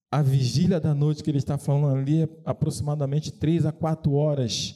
a 0.09 0.21
vigília 0.21 0.79
da 0.79 0.95
noite 0.95 1.21
que 1.21 1.29
ele 1.29 1.37
está 1.37 1.57
falando 1.57 1.97
ali 1.97 2.23
é 2.23 2.29
aproximadamente 2.45 3.31
três 3.31 3.65
a 3.65 3.71
quatro 3.73 4.13
horas 4.13 4.75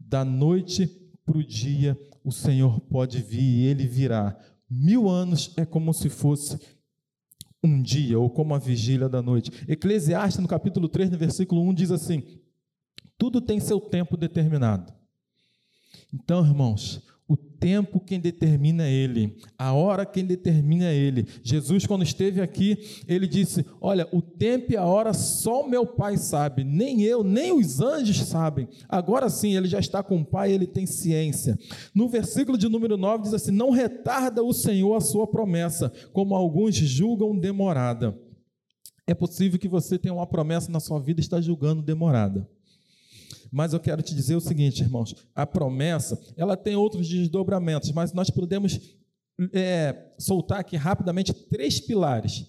da 0.00 0.24
noite 0.24 0.86
para 1.24 1.38
o 1.38 1.44
dia, 1.44 1.96
o 2.24 2.32
Senhor 2.32 2.80
pode 2.80 3.22
vir 3.22 3.40
e 3.40 3.66
ele 3.66 3.86
virá. 3.86 4.36
Mil 4.68 5.08
anos 5.08 5.52
é 5.56 5.64
como 5.64 5.94
se 5.94 6.08
fosse 6.08 6.58
um 7.62 7.80
dia, 7.80 8.18
ou 8.18 8.28
como 8.28 8.54
a 8.54 8.58
vigília 8.58 9.08
da 9.08 9.22
noite. 9.22 9.52
Eclesiastes, 9.68 10.42
no 10.42 10.48
capítulo 10.48 10.88
3, 10.88 11.10
no 11.10 11.18
versículo 11.18 11.62
1, 11.68 11.74
diz 11.74 11.90
assim: 11.92 12.24
tudo 13.22 13.40
tem 13.40 13.60
seu 13.60 13.80
tempo 13.80 14.16
determinado. 14.16 14.92
Então, 16.12 16.44
irmãos, 16.44 17.00
o 17.28 17.36
tempo 17.36 18.00
quem 18.00 18.18
determina 18.18 18.84
é 18.84 18.90
Ele, 18.90 19.38
a 19.56 19.72
hora 19.72 20.04
quem 20.04 20.24
determina 20.24 20.86
é 20.86 20.96
Ele. 20.96 21.28
Jesus, 21.40 21.86
quando 21.86 22.02
esteve 22.02 22.40
aqui, 22.40 22.76
ele 23.06 23.28
disse: 23.28 23.64
Olha, 23.80 24.08
o 24.10 24.20
tempo 24.20 24.72
e 24.72 24.76
a 24.76 24.84
hora 24.84 25.14
só 25.14 25.64
meu 25.64 25.86
Pai 25.86 26.16
sabe, 26.16 26.64
nem 26.64 27.02
eu, 27.02 27.22
nem 27.22 27.52
os 27.52 27.80
anjos 27.80 28.16
sabem. 28.26 28.66
Agora 28.88 29.30
sim, 29.30 29.56
ele 29.56 29.68
já 29.68 29.78
está 29.78 30.02
com 30.02 30.20
o 30.20 30.26
Pai, 30.26 30.50
ele 30.50 30.66
tem 30.66 30.84
ciência. 30.84 31.56
No 31.94 32.08
versículo 32.08 32.58
de 32.58 32.68
número 32.68 32.96
9 32.96 33.22
diz 33.22 33.34
assim: 33.34 33.52
Não 33.52 33.70
retarda 33.70 34.42
o 34.42 34.52
Senhor 34.52 34.96
a 34.96 35.00
sua 35.00 35.28
promessa, 35.28 35.92
como 36.12 36.34
alguns 36.34 36.74
julgam 36.74 37.38
demorada. 37.38 38.18
É 39.06 39.14
possível 39.14 39.60
que 39.60 39.68
você 39.68 39.96
tenha 39.96 40.12
uma 40.12 40.26
promessa 40.26 40.72
na 40.72 40.80
sua 40.80 40.98
vida 40.98 41.20
e 41.20 41.22
está 41.22 41.40
julgando 41.40 41.82
demorada. 41.82 42.48
Mas 43.52 43.74
eu 43.74 43.80
quero 43.80 44.00
te 44.00 44.14
dizer 44.14 44.34
o 44.34 44.40
seguinte, 44.40 44.82
irmãos: 44.82 45.14
a 45.34 45.46
promessa, 45.46 46.18
ela 46.36 46.56
tem 46.56 46.74
outros 46.74 47.06
desdobramentos, 47.06 47.92
mas 47.92 48.14
nós 48.14 48.30
podemos 48.30 48.80
é, 49.52 50.12
soltar 50.18 50.60
aqui 50.60 50.74
rapidamente 50.74 51.34
três 51.34 51.78
pilares: 51.78 52.46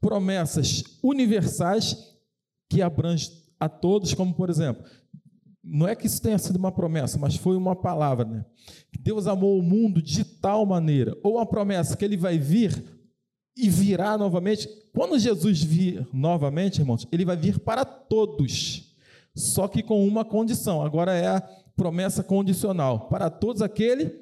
promessas 0.00 0.82
universais 1.02 1.96
que 2.68 2.82
abrangem 2.82 3.32
a 3.60 3.68
todos, 3.68 4.12
como 4.12 4.34
por 4.34 4.50
exemplo, 4.50 4.84
não 5.62 5.86
é 5.86 5.94
que 5.94 6.06
isso 6.06 6.20
tenha 6.20 6.38
sido 6.38 6.56
uma 6.56 6.72
promessa, 6.72 7.18
mas 7.18 7.36
foi 7.36 7.56
uma 7.56 7.76
palavra, 7.76 8.24
né? 8.24 8.44
Deus 8.98 9.26
amou 9.26 9.58
o 9.58 9.62
mundo 9.62 10.02
de 10.02 10.24
tal 10.24 10.66
maneira, 10.66 11.16
ou 11.22 11.34
uma 11.34 11.46
promessa 11.46 11.96
que 11.96 12.04
ele 12.04 12.16
vai 12.16 12.38
vir 12.38 12.82
e 13.56 13.68
virá 13.68 14.16
novamente. 14.18 14.68
Quando 14.92 15.18
Jesus 15.18 15.62
vir 15.62 16.06
novamente, 16.12 16.80
irmãos, 16.80 17.06
ele 17.12 17.24
vai 17.24 17.36
vir 17.36 17.60
para 17.60 17.84
todos, 17.84 18.89
só 19.34 19.68
que 19.68 19.82
com 19.82 20.06
uma 20.06 20.24
condição. 20.24 20.82
Agora 20.82 21.12
é 21.14 21.26
a 21.28 21.40
promessa 21.76 22.22
condicional: 22.22 23.08
para 23.08 23.30
todos 23.30 23.62
aquele 23.62 24.18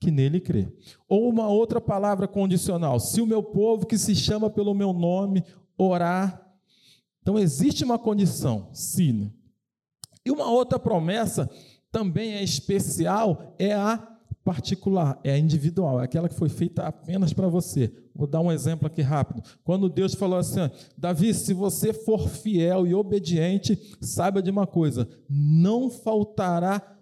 que 0.00 0.10
nele 0.10 0.40
crê. 0.40 0.68
Ou 1.08 1.28
uma 1.28 1.48
outra 1.48 1.80
palavra 1.80 2.26
condicional: 2.26 2.98
se 3.00 3.20
o 3.20 3.26
meu 3.26 3.42
povo 3.42 3.86
que 3.86 3.98
se 3.98 4.14
chama 4.14 4.50
pelo 4.50 4.74
meu 4.74 4.92
nome 4.92 5.44
orar. 5.76 6.40
Então 7.20 7.38
existe 7.38 7.84
uma 7.84 7.98
condição, 7.98 8.68
sim. 8.72 9.32
E 10.24 10.30
uma 10.30 10.50
outra 10.50 10.78
promessa 10.78 11.48
também 11.90 12.32
é 12.32 12.42
especial, 12.42 13.54
é 13.58 13.72
a 13.74 14.11
particular, 14.44 15.20
é 15.22 15.32
a 15.32 15.38
individual, 15.38 16.00
é 16.00 16.04
aquela 16.04 16.28
que 16.28 16.34
foi 16.34 16.48
feita 16.48 16.82
apenas 16.82 17.32
para 17.32 17.48
você. 17.48 17.92
Vou 18.14 18.26
dar 18.26 18.40
um 18.40 18.52
exemplo 18.52 18.86
aqui 18.86 19.00
rápido. 19.00 19.42
Quando 19.64 19.88
Deus 19.88 20.14
falou 20.14 20.38
assim: 20.38 20.70
Davi, 20.96 21.32
se 21.32 21.54
você 21.54 21.92
for 21.92 22.28
fiel 22.28 22.86
e 22.86 22.94
obediente, 22.94 23.78
saiba 24.00 24.42
de 24.42 24.50
uma 24.50 24.66
coisa: 24.66 25.08
não 25.28 25.88
faltará 25.88 26.98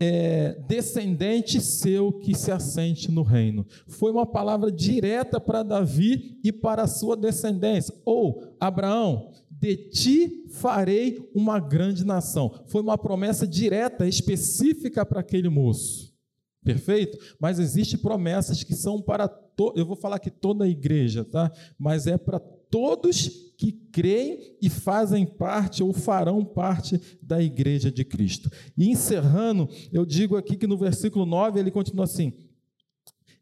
é, 0.00 0.58
descendente 0.66 1.60
seu 1.60 2.12
que 2.12 2.34
se 2.34 2.50
assente 2.50 3.10
no 3.10 3.22
reino. 3.22 3.64
Foi 3.86 4.10
uma 4.10 4.26
palavra 4.26 4.70
direta 4.70 5.40
para 5.40 5.62
Davi 5.62 6.40
e 6.42 6.52
para 6.52 6.82
a 6.82 6.88
sua 6.88 7.16
descendência. 7.16 7.94
Ou, 8.04 8.56
Abraão, 8.58 9.30
de 9.48 9.76
ti 9.76 10.44
farei 10.50 11.30
uma 11.32 11.60
grande 11.60 12.04
nação. 12.04 12.52
Foi 12.66 12.82
uma 12.82 12.98
promessa 12.98 13.46
direta, 13.46 14.06
específica 14.08 15.06
para 15.06 15.20
aquele 15.20 15.48
moço. 15.48 16.11
Perfeito? 16.64 17.18
Mas 17.40 17.58
existem 17.58 17.98
promessas 17.98 18.62
que 18.62 18.74
são 18.74 19.00
para 19.00 19.28
eu 19.76 19.84
vou 19.84 19.96
falar 19.96 20.18
que 20.18 20.30
toda 20.30 20.64
a 20.64 20.68
igreja, 20.68 21.24
tá? 21.24 21.52
Mas 21.78 22.06
é 22.06 22.16
para 22.16 22.40
todos 22.40 23.52
que 23.58 23.70
creem 23.92 24.56
e 24.60 24.70
fazem 24.70 25.26
parte 25.26 25.82
ou 25.82 25.92
farão 25.92 26.44
parte 26.44 26.98
da 27.22 27.40
igreja 27.40 27.90
de 27.90 28.04
Cristo. 28.04 28.50
E 28.76 28.88
encerrando, 28.88 29.68
eu 29.92 30.06
digo 30.06 30.36
aqui 30.36 30.56
que 30.56 30.66
no 30.66 30.76
versículo 30.76 31.26
9 31.26 31.60
ele 31.60 31.70
continua 31.70 32.04
assim: 32.04 32.32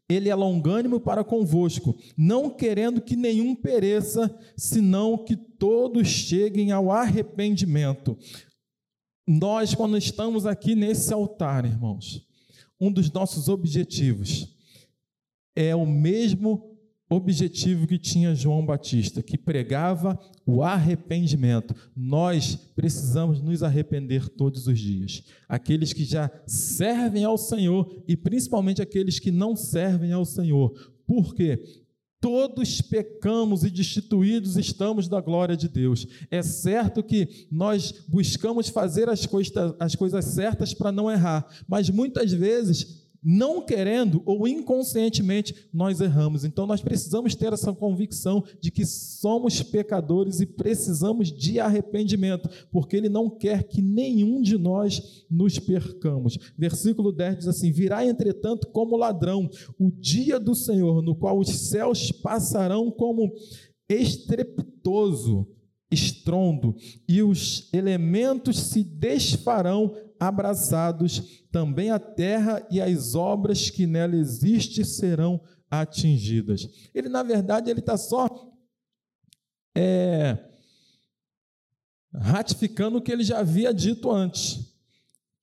ele 0.09 0.29
é 0.29 0.35
longânimo 0.35 0.99
para 0.99 1.23
convosco, 1.23 1.97
não 2.17 2.49
querendo 2.49 3.01
que 3.01 3.15
nenhum 3.15 3.55
pereça, 3.55 4.35
senão 4.57 5.17
que 5.17 5.35
todos 5.35 6.07
cheguem 6.07 6.71
ao 6.71 6.91
arrependimento. 6.91 8.17
Nós, 9.25 9.73
quando 9.73 9.97
estamos 9.97 10.45
aqui 10.45 10.75
nesse 10.75 11.13
altar, 11.13 11.65
irmãos, 11.65 12.27
um 12.81 12.91
dos 12.91 13.11
nossos 13.11 13.47
objetivos 13.47 14.57
é 15.55 15.75
o 15.75 15.85
mesmo 15.85 16.71
objetivo 17.07 17.85
que 17.85 17.99
tinha 17.99 18.33
João 18.33 18.65
Batista, 18.65 19.21
que 19.21 19.37
pregava 19.37 20.17
o 20.45 20.63
arrependimento. 20.63 21.75
Nós 21.95 22.55
precisamos 22.55 23.41
nos 23.41 23.61
arrepender 23.61 24.27
todos 24.29 24.65
os 24.65 24.79
dias. 24.79 25.23
Aqueles 25.47 25.93
que 25.93 26.05
já 26.05 26.31
servem 26.47 27.23
ao 27.23 27.37
Senhor 27.37 28.03
e 28.07 28.15
principalmente 28.15 28.81
aqueles 28.81 29.19
que 29.19 29.29
não 29.29 29.55
servem 29.55 30.13
ao 30.13 30.25
Senhor. 30.25 30.71
Por 31.05 31.35
quê? 31.35 31.61
Todos 32.21 32.81
pecamos 32.81 33.63
e 33.63 33.71
destituídos 33.71 34.55
estamos 34.55 35.07
da 35.07 35.19
glória 35.19 35.57
de 35.57 35.67
Deus. 35.67 36.07
É 36.29 36.43
certo 36.43 37.01
que 37.01 37.47
nós 37.51 37.95
buscamos 38.07 38.69
fazer 38.69 39.09
as, 39.09 39.25
coisas, 39.25 39.73
as 39.79 39.95
coisas 39.95 40.23
certas 40.25 40.71
para 40.71 40.91
não 40.91 41.09
errar, 41.09 41.47
mas 41.67 41.89
muitas 41.89 42.31
vezes 42.31 43.00
não 43.23 43.61
querendo 43.61 44.21
ou 44.25 44.47
inconscientemente, 44.47 45.67
nós 45.71 46.01
erramos. 46.01 46.43
Então 46.43 46.65
nós 46.65 46.81
precisamos 46.81 47.35
ter 47.35 47.53
essa 47.53 47.71
convicção 47.71 48.43
de 48.59 48.71
que 48.71 48.85
somos 48.85 49.61
pecadores 49.61 50.41
e 50.41 50.45
precisamos 50.45 51.31
de 51.31 51.59
arrependimento, 51.59 52.49
porque 52.71 52.95
Ele 52.95 53.09
não 53.09 53.29
quer 53.29 53.63
que 53.63 53.81
nenhum 53.81 54.41
de 54.41 54.57
nós 54.57 55.25
nos 55.29 55.59
percamos. 55.59 56.37
Versículo 56.57 57.11
10 57.11 57.37
diz 57.39 57.47
assim: 57.47 57.71
Virá, 57.71 58.05
entretanto, 58.05 58.67
como 58.67 58.97
ladrão 58.97 59.49
o 59.77 59.91
dia 59.91 60.39
do 60.39 60.55
Senhor, 60.55 61.01
no 61.01 61.15
qual 61.15 61.37
os 61.37 61.49
céus 61.49 62.11
passarão 62.11 62.89
como 62.89 63.31
estrepitoso 63.87 65.47
estrondo, 65.91 66.75
e 67.07 67.21
os 67.21 67.69
elementos 67.73 68.57
se 68.57 68.83
desfarão 68.83 69.95
abraçados, 70.19 71.43
também 71.51 71.89
a 71.89 71.99
terra 71.99 72.65
e 72.71 72.79
as 72.79 73.15
obras 73.15 73.69
que 73.69 73.85
nela 73.85 74.15
existem 74.15 74.83
serão 74.83 75.41
atingidas. 75.69 76.67
Ele, 76.93 77.09
na 77.09 77.23
verdade, 77.23 77.69
ele 77.69 77.79
está 77.79 77.97
só 77.97 78.51
é, 79.75 80.37
ratificando 82.13 82.97
o 82.97 83.01
que 83.01 83.11
ele 83.11 83.23
já 83.23 83.39
havia 83.39 83.73
dito 83.73 84.11
antes, 84.11 84.71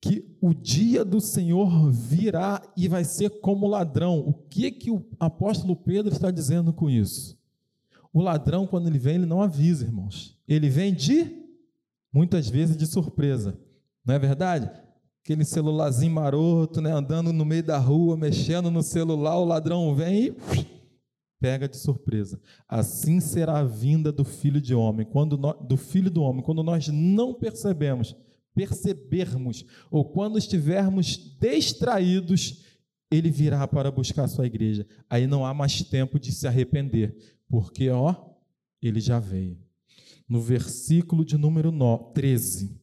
que 0.01 0.37
o 0.39 0.53
dia 0.53 1.03
do 1.03 1.19
Senhor 1.19 1.91
virá 1.91 2.61
e 2.77 2.87
vai 2.87 3.03
ser 3.03 3.41
como 3.41 3.67
ladrão. 3.67 4.19
O 4.19 4.33
que 4.33 4.71
que 4.71 4.89
o 4.89 5.05
apóstolo 5.19 5.75
Pedro 5.75 6.13
está 6.13 6.31
dizendo 6.31 6.71
com 6.71 6.89
isso? 6.89 7.37
O 8.13 8.21
ladrão, 8.21 8.65
quando 8.65 8.87
ele 8.87 8.97
vem, 8.97 9.15
ele 9.15 9.25
não 9.25 9.41
avisa, 9.41 9.83
irmãos. 9.85 10.38
Ele 10.49 10.67
vem 10.67 10.91
de, 10.91 11.31
muitas 12.11 12.49
vezes, 12.49 12.75
de 12.75 12.87
surpresa. 12.87 13.55
Não 14.03 14.15
é 14.15 14.19
verdade? 14.19 14.67
Aquele 15.23 15.45
celularzinho 15.45 16.11
maroto, 16.11 16.81
né? 16.81 16.91
andando 16.91 17.31
no 17.31 17.45
meio 17.45 17.61
da 17.61 17.77
rua, 17.77 18.17
mexendo 18.17 18.71
no 18.71 18.81
celular, 18.81 19.37
o 19.37 19.45
ladrão 19.45 19.93
vem 19.93 20.25
e 20.25 20.35
pega 21.39 21.69
de 21.69 21.77
surpresa. 21.77 22.41
Assim 22.67 23.19
será 23.19 23.59
a 23.59 23.63
vinda 23.63 24.11
do 24.11 24.25
filho 24.25 24.59
de 24.59 24.73
homem, 24.73 25.05
quando 25.05 25.37
do 25.37 25.77
filho 25.77 26.09
do 26.09 26.23
homem, 26.23 26.43
quando 26.43 26.63
nós 26.63 26.87
não 26.87 27.31
percebemos, 27.31 28.15
percebermos, 28.55 29.63
ou 29.91 30.03
quando 30.03 30.39
estivermos 30.39 31.37
distraídos, 31.39 32.65
ele 33.11 33.29
virá 33.29 33.67
para 33.67 33.91
buscar 33.91 34.27
sua 34.27 34.47
igreja. 34.47 34.87
Aí 35.07 35.27
não 35.27 35.45
há 35.45 35.53
mais 35.53 35.83
tempo 35.83 36.19
de 36.19 36.31
se 36.31 36.47
arrepender, 36.47 37.15
porque, 37.47 37.89
ó, 37.91 38.15
ele 38.81 38.99
já 38.99 39.19
veio. 39.19 39.68
No 40.29 40.39
versículo 40.39 41.25
de 41.25 41.37
número 41.37 41.73
13. 42.13 42.79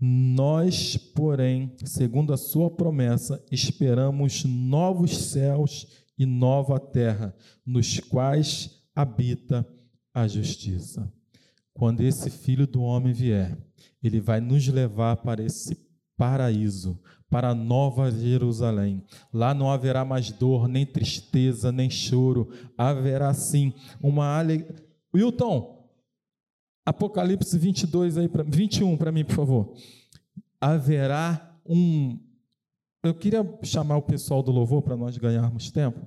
Nós, 0.00 0.96
porém, 0.96 1.76
segundo 1.84 2.32
a 2.32 2.36
sua 2.36 2.68
promessa, 2.68 3.44
esperamos 3.52 4.44
novos 4.44 5.16
céus 5.16 5.86
e 6.18 6.26
nova 6.26 6.80
terra, 6.80 7.32
nos 7.64 8.00
quais 8.00 8.82
habita 8.96 9.64
a 10.12 10.26
justiça. 10.26 11.12
Quando 11.72 12.00
esse 12.00 12.30
filho 12.30 12.66
do 12.66 12.82
homem 12.82 13.12
vier, 13.12 13.56
ele 14.02 14.20
vai 14.20 14.40
nos 14.40 14.66
levar 14.66 15.16
para 15.16 15.42
esse 15.42 15.76
paraíso, 16.16 17.00
para 17.30 17.50
a 17.50 17.54
nova 17.54 18.10
Jerusalém. 18.10 19.02
Lá 19.32 19.54
não 19.54 19.70
haverá 19.70 20.04
mais 20.04 20.30
dor, 20.30 20.68
nem 20.68 20.84
tristeza, 20.84 21.72
nem 21.72 21.88
choro. 21.88 22.50
Haverá 22.76 23.32
sim 23.32 23.72
uma 24.02 24.36
alegria. 24.38 24.74
Wilton, 25.14 25.71
Apocalipse 26.84 27.56
22 27.58 28.18
aí 28.18 28.28
para 28.28 28.42
21 28.42 28.96
para 28.96 29.12
mim, 29.12 29.24
por 29.24 29.36
favor. 29.36 29.74
Haverá 30.60 31.56
um 31.66 32.18
Eu 33.02 33.14
queria 33.14 33.44
chamar 33.62 33.96
o 33.96 34.02
pessoal 34.02 34.42
do 34.42 34.52
louvor 34.52 34.82
para 34.82 34.96
nós 34.96 35.16
ganharmos 35.16 35.70
tempo. 35.70 36.00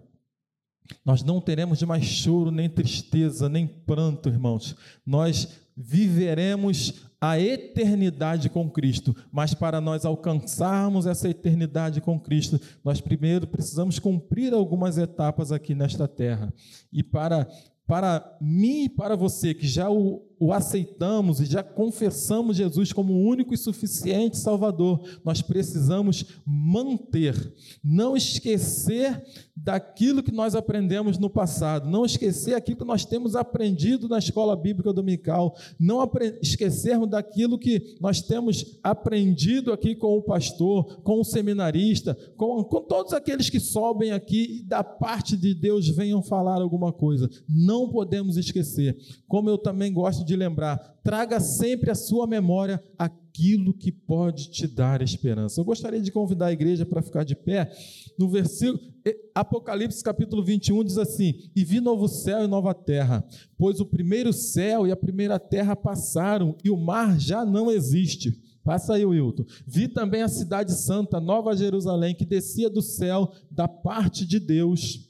Nós 1.04 1.24
não 1.24 1.42
teremos 1.42 1.82
mais 1.84 2.06
choro, 2.06 2.52
nem 2.52 2.70
tristeza, 2.70 3.50
nem 3.50 3.68
pranto, 3.68 4.30
irmãos. 4.30 4.76
Nós 5.06 5.48
viveremos 5.76 7.06
a 7.20 7.40
eternidade 7.40 8.50
com 8.50 8.70
Cristo, 8.70 9.16
mas 9.32 9.54
para 9.54 9.82
nós 9.82 10.06
alcançarmos 10.06 11.06
essa 11.06 11.28
eternidade 11.28 12.00
com 12.00 12.20
Cristo, 12.20 12.60
nós 12.84 13.02
primeiro 13.02 13.48
precisamos 13.48 14.00
cumprir 14.00 14.54
algumas 14.54 14.98
etapas 14.98 15.52
aqui 15.52 15.74
nesta 15.74 16.08
terra. 16.08 16.54
E 16.94 17.04
para 17.04 17.48
para 17.88 18.36
mim 18.42 18.86
e 18.86 18.90
para 18.90 19.16
você 19.16 19.54
que 19.54 19.68
já 19.68 19.90
o, 19.90 20.24
o, 20.40 20.52
aceitamos 20.52 21.40
e 21.40 21.46
já 21.46 21.64
confessamos 21.64 22.58
Jesus 22.58 22.92
como 22.92 23.14
o 23.14 23.28
único 23.28 23.54
e 23.54 23.58
suficiente 23.58 24.38
Salvador, 24.38 25.02
nós 25.24 25.42
precisamos 25.42 26.26
manter, 26.46 27.54
não 27.84 28.16
esquecer 28.18 29.24
daquilo 29.56 30.22
que 30.22 30.32
nós 30.32 30.56
aprendemos 30.56 31.18
no 31.18 31.30
passado, 31.30 31.90
não 31.90 32.06
esquecer 32.06 32.56
aquilo 32.56 32.78
que 32.78 32.86
nós 32.86 33.06
temos 33.06 33.36
aprendido 33.36 34.08
na 34.08 34.20
escola 34.20 34.56
bíblica 34.56 34.92
dominical, 34.92 35.56
não 35.80 36.08
esquecermos 36.42 37.10
daquilo 37.10 37.58
que 37.58 37.96
nós 38.02 38.22
temos 38.22 38.78
aprendido 38.84 39.72
aqui 39.72 39.96
com 39.96 40.18
o 40.18 40.22
pastor, 40.22 41.02
com 41.02 41.22
o 41.22 41.24
seminarista, 41.24 42.18
com, 42.36 42.64
com 42.64 42.82
todos 42.82 43.14
aqueles 43.14 43.50
que 43.50 43.60
sobem 43.60 44.12
aqui 44.12 44.60
e 44.60 44.64
da 44.64 44.84
parte 44.84 45.38
de 45.38 45.54
Deus 45.54 45.88
venham 45.88 46.22
falar 46.22 46.62
alguma 46.62 46.92
coisa. 46.92 47.30
Não 47.48 47.90
podemos 47.90 48.38
esquecer. 48.38 48.98
Como 49.28 49.50
eu 49.50 49.58
também 49.58 49.94
gosto 49.94 50.25
de 50.26 50.36
lembrar, 50.36 50.78
traga 51.04 51.40
sempre 51.40 51.92
à 51.92 51.96
sua 51.96 52.26
memória 52.28 52.84
aquilo 52.98 53.74
que 53.74 53.92
pode 53.92 54.50
te 54.50 54.68
dar 54.68 55.02
esperança. 55.02 55.60
Eu 55.60 55.66
gostaria 55.66 56.02
de 56.02 56.12
convidar 56.12 56.48
a 56.48 56.54
igreja 56.54 56.86
para 56.86 57.02
ficar 57.02 57.24
de 57.24 57.36
pé. 57.36 57.72
No 58.18 58.30
versículo 58.30 58.80
Apocalipse 59.36 60.04
capítulo 60.04 60.44
21 60.44 60.84
diz 60.84 60.98
assim: 60.98 61.36
"E 61.56 61.64
vi 61.64 61.80
novo 61.80 62.08
céu 62.08 62.44
e 62.44 62.48
nova 62.48 62.74
terra, 62.74 63.24
pois 63.58 63.80
o 63.80 63.86
primeiro 63.86 64.34
céu 64.34 64.88
e 64.88 64.92
a 64.92 64.96
primeira 64.96 65.38
terra 65.38 65.76
passaram 65.76 66.58
e 66.64 66.72
o 66.72 66.78
mar 66.78 67.20
já 67.20 67.46
não 67.46 67.70
existe." 67.70 68.42
Passa 68.64 68.96
aí, 68.96 69.06
Wilton. 69.06 69.46
Vi 69.68 69.88
também 69.88 70.24
a 70.24 70.28
cidade 70.28 70.74
santa, 70.74 71.20
Nova 71.20 71.56
Jerusalém, 71.56 72.16
que 72.16 72.26
descia 72.26 72.68
do 72.68 72.82
céu 72.82 73.32
da 73.52 73.68
parte 73.68 74.26
de 74.26 74.40
Deus. 74.40 75.08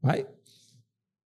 Vai? 0.00 0.33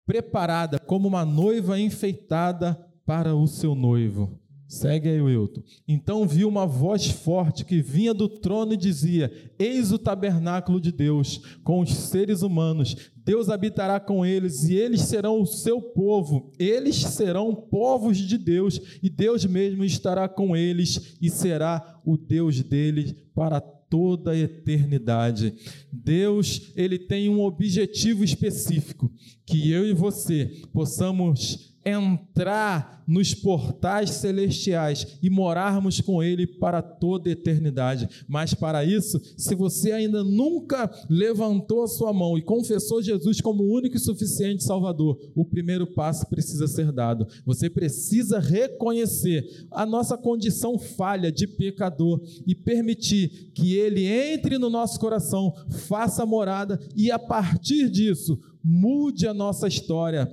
Preparada 0.07 0.79
como 0.79 1.09
uma 1.09 1.25
noiva 1.25 1.79
enfeitada 1.79 2.75
para 3.07 3.35
o 3.35 3.47
seu 3.47 3.75
noivo. 3.75 4.39
Segue 4.67 5.09
aí, 5.09 5.21
Wilton. 5.21 5.63
Então 5.87 6.27
vi 6.27 6.45
uma 6.45 6.67
voz 6.67 7.07
forte 7.07 7.65
que 7.65 7.81
vinha 7.81 8.15
do 8.15 8.29
trono 8.29 8.73
e 8.73 8.77
dizia: 8.77 9.31
Eis 9.59 9.93
o 9.93 9.99
tabernáculo 9.99 10.81
de 10.81 10.91
Deus 10.91 11.41
com 11.63 11.81
os 11.81 11.95
seres 11.95 12.43
humanos. 12.43 13.13
Deus 13.25 13.49
habitará 13.49 14.01
com 14.01 14.27
eles 14.27 14.65
e 14.65 14.75
eles 14.75 15.03
serão 15.03 15.41
o 15.41 15.47
seu 15.47 15.81
povo. 15.81 16.51
Eles 16.59 16.97
serão 16.97 17.55
povos 17.55 18.19
de 18.19 18.37
Deus 18.37 18.81
e 19.03 19.09
Deus 19.09 19.45
mesmo 19.45 19.85
estará 19.85 20.29
com 20.29 20.57
eles 20.57 21.17
e 21.21 21.31
será 21.31 22.01
o 22.05 22.17
Deus 22.17 22.61
deles 22.63 23.15
para 23.35 23.61
toda 23.95 24.33
a 24.33 24.37
eternidade. 24.37 25.55
Deus, 25.93 26.73
ele 26.75 26.99
tem 26.99 27.29
um 27.29 27.41
objetivo 27.41 28.25
específico, 28.25 29.09
que 29.47 29.71
eu 29.71 29.87
e 29.87 29.93
você 29.93 30.51
possamos 30.73 31.74
entrar 31.85 33.05
nos 33.07 33.35
portais 33.35 34.11
celestiais 34.11 35.19
e 35.23 35.29
morarmos 35.29 36.01
com 36.01 36.23
Ele 36.23 36.47
para 36.47 36.81
toda 36.81 37.31
eternidade. 37.31 38.09
Mas 38.27 38.55
para 38.55 38.85
isso, 38.85 39.21
se 39.37 39.55
você 39.55 39.93
ainda 39.93 40.25
nunca 40.25 40.91
levantou 41.09 41.83
a 41.83 41.89
sua 41.89 42.13
mão 42.13 42.39
e 42.39 42.43
confessou 42.43 43.03
Jesus 43.03 43.41
como 43.41 43.65
único 43.65 43.97
e 43.97 44.01
suficiente 44.01 44.65
Salvador, 44.65 45.19
o 45.35 45.45
primeiro 45.45 45.87
passo 45.87 46.27
precisa 46.27 46.67
ser 46.67 46.91
dado. 46.91 47.27
Você 47.45 47.69
precisa 47.69 48.39
reconhecer 48.39 49.67
a 49.71 49.85
nossa 49.85 50.17
condição 50.17 50.79
falha 50.79 51.31
de 51.31 51.47
pecador 51.47 52.21
e 52.47 52.55
permitir 52.55 53.51
que 53.55 53.77
Ele 53.77 54.07
entre 54.07 54.59
no 54.59 54.71
nosso 54.71 54.99
coração, 54.99 55.53
faça 55.87 56.25
morada 56.25 56.81
e 56.97 57.11
a 57.11 57.19
partir 57.19 57.91
disso 57.91 58.41
mude 58.63 59.27
a 59.27 59.35
nossa 59.35 59.69
história 59.69 60.31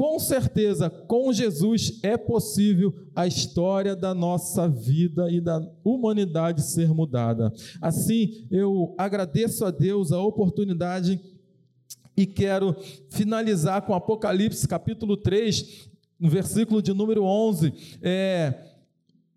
com 0.00 0.18
certeza, 0.18 0.88
com 0.88 1.30
Jesus 1.30 2.00
é 2.02 2.16
possível 2.16 2.90
a 3.14 3.26
história 3.26 3.94
da 3.94 4.14
nossa 4.14 4.66
vida 4.66 5.30
e 5.30 5.42
da 5.42 5.60
humanidade 5.84 6.62
ser 6.62 6.88
mudada. 6.88 7.52
Assim, 7.82 8.46
eu 8.50 8.94
agradeço 8.96 9.62
a 9.62 9.70
Deus 9.70 10.10
a 10.10 10.18
oportunidade 10.18 11.20
e 12.16 12.24
quero 12.24 12.74
finalizar 13.10 13.82
com 13.82 13.92
Apocalipse 13.92 14.66
capítulo 14.66 15.18
3, 15.18 15.90
no 16.18 16.30
versículo 16.30 16.80
de 16.80 16.94
número 16.94 17.22
11. 17.22 17.70
É, 18.00 18.54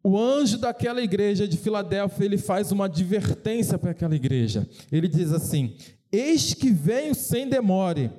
o 0.02 0.18
anjo 0.18 0.58
daquela 0.58 1.02
igreja 1.02 1.46
de 1.46 1.58
Filadélfia, 1.58 2.24
ele 2.24 2.38
faz 2.38 2.72
uma 2.72 2.86
advertência 2.86 3.78
para 3.78 3.92
aquela 3.92 4.16
igreja. 4.16 4.66
Ele 4.90 5.10
diz 5.10 5.34
assim: 5.34 5.76
Eis 6.10 6.54
que 6.54 6.70
venho 6.72 7.14
sem 7.14 7.50
demore 7.50 8.10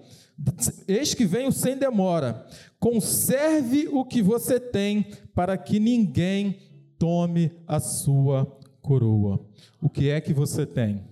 Eis 0.89 1.15
que 1.15 1.25
venho 1.25 1.53
sem 1.53 1.77
demora. 1.77 2.47
Conserve 2.79 3.89
o 3.89 4.05
que 4.05 4.21
você 4.21 4.59
tem, 4.59 5.07
para 5.35 5.57
que 5.57 5.79
ninguém 5.79 6.59
tome 6.99 7.53
a 7.67 7.81
sua 7.81 8.47
coroa. 8.83 9.45
O 9.81 9.89
que 9.89 10.11
é 10.11 10.21
que 10.21 10.33
você 10.33 10.67
tem? 10.67 11.03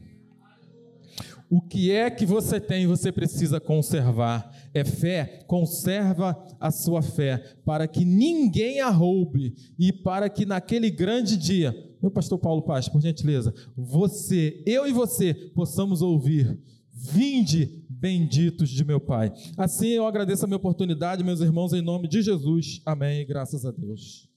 O 1.49 1.61
que 1.61 1.93
é 1.93 2.11
que 2.11 2.25
você 2.25 2.59
tem 2.59 2.87
você 2.87 3.13
precisa 3.13 3.61
conservar? 3.61 4.51
É 4.73 4.85
fé? 4.85 5.45
Conserva 5.47 6.43
a 6.59 6.71
sua 6.71 7.03
fé, 7.03 7.45
para 7.63 7.87
que 7.87 8.07
ninguém 8.07 8.81
a 8.81 8.89
roube 8.89 9.55
e 9.79 9.93
para 9.93 10.31
que 10.31 10.47
naquele 10.47 10.91
grande 10.91 11.37
dia, 11.37 11.75
meu 12.01 12.11
pastor 12.11 12.39
Paulo 12.39 12.63
Paz, 12.63 12.89
por 12.89 13.03
gentileza, 13.03 13.53
você, 13.77 14.63
eu 14.65 14.87
e 14.87 14.93
você 14.93 15.35
possamos 15.35 16.01
ouvir: 16.01 16.59
Vinde, 16.91 17.82
benditos 18.03 18.69
de 18.69 18.85
meu 18.85 18.99
Pai. 18.99 19.33
Assim 19.57 19.91
eu 19.91 20.05
agradeço 20.05 20.45
a 20.45 20.49
minha 20.49 20.57
oportunidade, 20.57 21.23
meus 21.23 21.41
irmãos, 21.41 21.73
em 21.73 21.81
nome 21.81 22.09
de 22.09 22.21
Jesus. 22.21 22.83
Amém. 22.85 23.25
Graças 23.25 23.65
a 23.65 23.71
Deus. 23.71 24.32